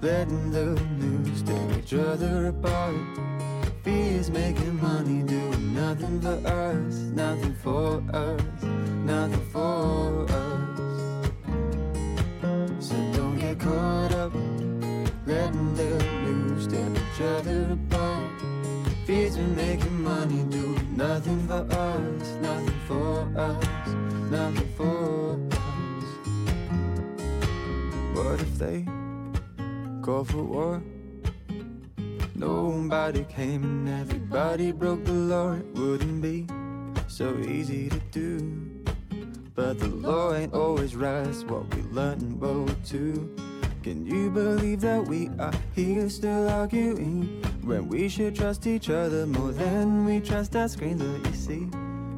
letting 0.00 0.50
the 0.52 0.80
news 0.98 1.42
tear 1.42 1.78
each 1.78 1.94
other 1.94 2.48
apart. 2.48 2.94
Fears 3.82 4.30
making 4.30 4.80
money, 4.80 5.22
doing 5.22 5.74
nothing 5.74 6.20
for 6.20 6.40
us, 6.46 6.94
nothing 7.14 7.54
for 7.54 8.02
us, 8.12 8.62
nothing 9.04 9.50
for 9.50 10.26
us. 10.30 10.78
So 12.80 12.94
don't 13.12 13.38
get 13.38 13.58
caught 13.58 14.12
up 14.12 14.32
letting 15.26 15.74
the 15.74 16.04
news 16.24 16.66
tear 16.68 16.90
each 16.92 17.20
other 17.20 17.72
apart. 17.72 18.30
Fears 19.04 19.36
making 19.36 20.02
money, 20.02 20.44
doing 20.44 20.96
nothing 20.96 21.46
for 21.48 21.66
us, 21.72 22.36
nothing 22.40 22.80
for 22.86 23.26
us, 23.36 23.66
nothing 24.30 24.68
for 24.76 25.38
us. 25.52 26.04
What 28.14 28.40
if 28.40 28.58
they 28.58 28.86
call 30.08 30.24
for 30.24 30.42
war? 30.42 30.82
Nobody 32.34 33.24
came 33.24 33.62
and 33.62 33.88
everybody 33.90 34.72
broke 34.72 35.04
the 35.04 35.12
law. 35.12 35.52
It 35.52 35.66
wouldn't 35.74 36.22
be 36.22 36.46
so 37.08 37.36
easy 37.40 37.90
to 37.90 37.98
do. 38.10 38.38
But 39.54 39.78
the 39.78 39.88
law 39.88 40.32
ain't 40.32 40.54
always 40.54 40.96
right, 40.96 41.26
it's 41.26 41.44
what 41.44 41.74
we 41.74 41.82
learned 41.82 42.22
in 42.22 42.40
World 42.40 42.74
II. 42.90 43.28
Can 43.82 44.06
you 44.06 44.30
believe 44.30 44.80
that 44.80 45.06
we 45.06 45.28
are 45.38 45.52
here 45.74 46.08
still 46.08 46.48
arguing 46.48 47.44
when 47.60 47.86
we 47.86 48.08
should 48.08 48.34
trust 48.34 48.66
each 48.66 48.88
other 48.88 49.26
more 49.26 49.52
than 49.52 50.06
we 50.06 50.20
trust 50.20 50.56
our 50.56 50.68
screens? 50.68 51.02
But 51.02 51.30
you 51.30 51.36
see, 51.36 51.68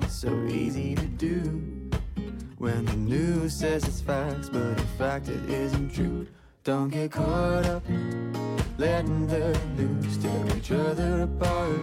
it's 0.02 0.14
so 0.14 0.32
easy 0.44 0.94
to 0.94 1.06
do 1.06 1.40
when 2.58 2.84
the 2.84 2.96
news 2.96 3.52
says 3.52 3.82
it's 3.82 4.00
facts, 4.00 4.48
but 4.48 4.78
in 4.78 4.86
fact 4.96 5.28
it 5.28 5.50
isn't 5.50 5.92
true. 5.92 6.28
Don't 6.62 6.90
get 6.90 7.10
caught 7.12 7.64
up 7.64 7.82
letting 8.76 9.26
the 9.26 9.58
news 9.78 10.18
tear 10.18 10.56
each 10.58 10.70
other 10.70 11.22
apart. 11.22 11.80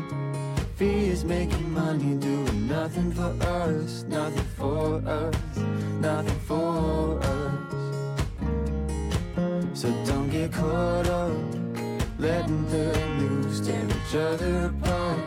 Fears 0.75 1.23
making 1.25 1.73
money, 1.73 2.15
doing 2.15 2.67
nothing 2.67 3.11
for 3.11 3.33
us, 3.43 4.03
nothing 4.03 4.45
for 4.55 5.01
us, 5.07 5.35
nothing 5.99 6.39
for 6.41 7.19
us. 7.23 7.73
So 9.73 9.89
don't 10.05 10.29
get 10.29 10.51
caught 10.51 11.07
up 11.07 11.31
letting 12.19 12.67
the 12.67 12.95
news 13.17 13.59
tear 13.65 13.83
each 13.83 14.15
other 14.15 14.67
apart. 14.67 15.19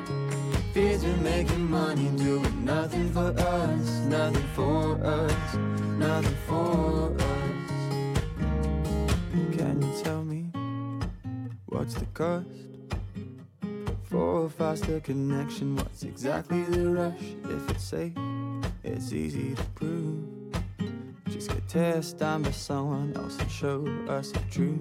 Fears 0.73 1.03
been 1.03 1.23
making 1.25 1.69
money, 1.69 2.09
doing 2.17 2.65
nothing 2.65 3.11
for 3.13 3.35
us, 3.37 3.89
nothing 4.07 4.47
for 4.55 4.95
us, 5.05 5.55
nothing 5.99 6.37
for 6.47 7.13
us. 7.19 7.30
What's 11.81 11.95
the 11.95 12.05
cost? 12.12 12.47
For 14.03 14.45
a 14.45 14.51
faster 14.51 15.01
connection, 15.01 15.76
what's 15.76 16.03
exactly 16.03 16.62
the 16.64 16.91
rush? 16.91 17.22
If 17.45 17.70
it's 17.70 17.85
safe, 17.85 18.12
it's 18.85 19.14
easy 19.14 19.55
to 19.55 19.62
prove. 19.76 20.26
Just 21.31 21.49
get 21.49 21.66
tested 21.68 22.20
down 22.20 22.43
by 22.43 22.51
someone 22.51 23.14
else 23.16 23.39
and 23.39 23.51
show 23.51 23.87
us 24.11 24.31
the 24.31 24.41
truth. 24.51 24.78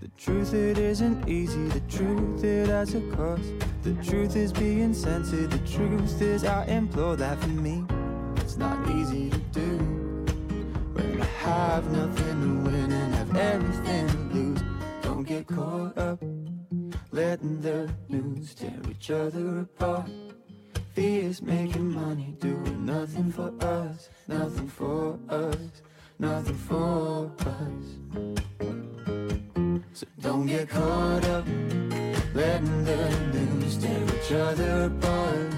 The 0.00 0.08
truth, 0.16 0.54
it 0.54 0.78
isn't 0.78 1.28
easy. 1.28 1.66
The 1.66 1.80
truth, 1.88 2.44
it 2.44 2.68
has 2.68 2.94
a 2.94 3.00
cost. 3.16 3.50
The 3.82 3.94
truth 3.94 4.36
is 4.36 4.52
being 4.52 4.94
censored. 4.94 5.50
The 5.50 5.68
truth 5.68 6.22
is, 6.22 6.44
I 6.44 6.64
implore 6.66 7.16
that 7.16 7.40
for 7.40 7.48
me. 7.48 7.84
It's 8.36 8.56
not 8.56 8.88
easy 8.90 9.30
to 9.30 9.38
do. 9.38 9.78
When 10.94 11.20
I 11.20 11.24
have 11.24 11.90
nothing 11.90 12.40
to 12.40 12.70
win 12.70 12.92
and 12.92 13.14
have 13.16 13.34
everything 13.34 13.99
get 15.40 15.56
caught 15.56 15.96
up 15.96 16.18
letting 17.12 17.60
the 17.62 17.88
news 18.08 18.54
tear 18.54 18.78
each 18.90 19.10
other 19.10 19.60
apart. 19.60 20.10
Fears 20.92 21.40
making 21.40 21.94
money, 21.94 22.34
doing 22.40 22.84
nothing 22.84 23.32
for 23.32 23.52
us, 23.60 24.10
nothing 24.28 24.68
for 24.68 25.18
us, 25.30 25.82
nothing 26.18 26.56
for 26.56 27.30
us. 27.40 27.86
So 29.92 30.06
don't 30.20 30.46
get 30.46 30.68
caught 30.68 31.24
up 31.24 31.46
letting 32.34 32.84
the 32.84 33.10
news 33.32 33.78
tear 33.78 34.04
each 34.16 34.32
other 34.32 34.90
apart. 34.92 35.54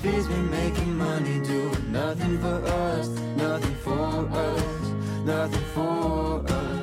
Fears 0.00 0.28
been 0.28 0.50
making 0.50 0.98
money, 0.98 1.40
doing 1.40 1.92
nothing 1.92 2.38
for 2.38 2.62
us, 2.66 3.08
nothing 3.36 3.76
for 3.76 4.28
us, 4.28 4.88
nothing 5.24 5.64
for 5.74 6.44
us. 6.46 6.73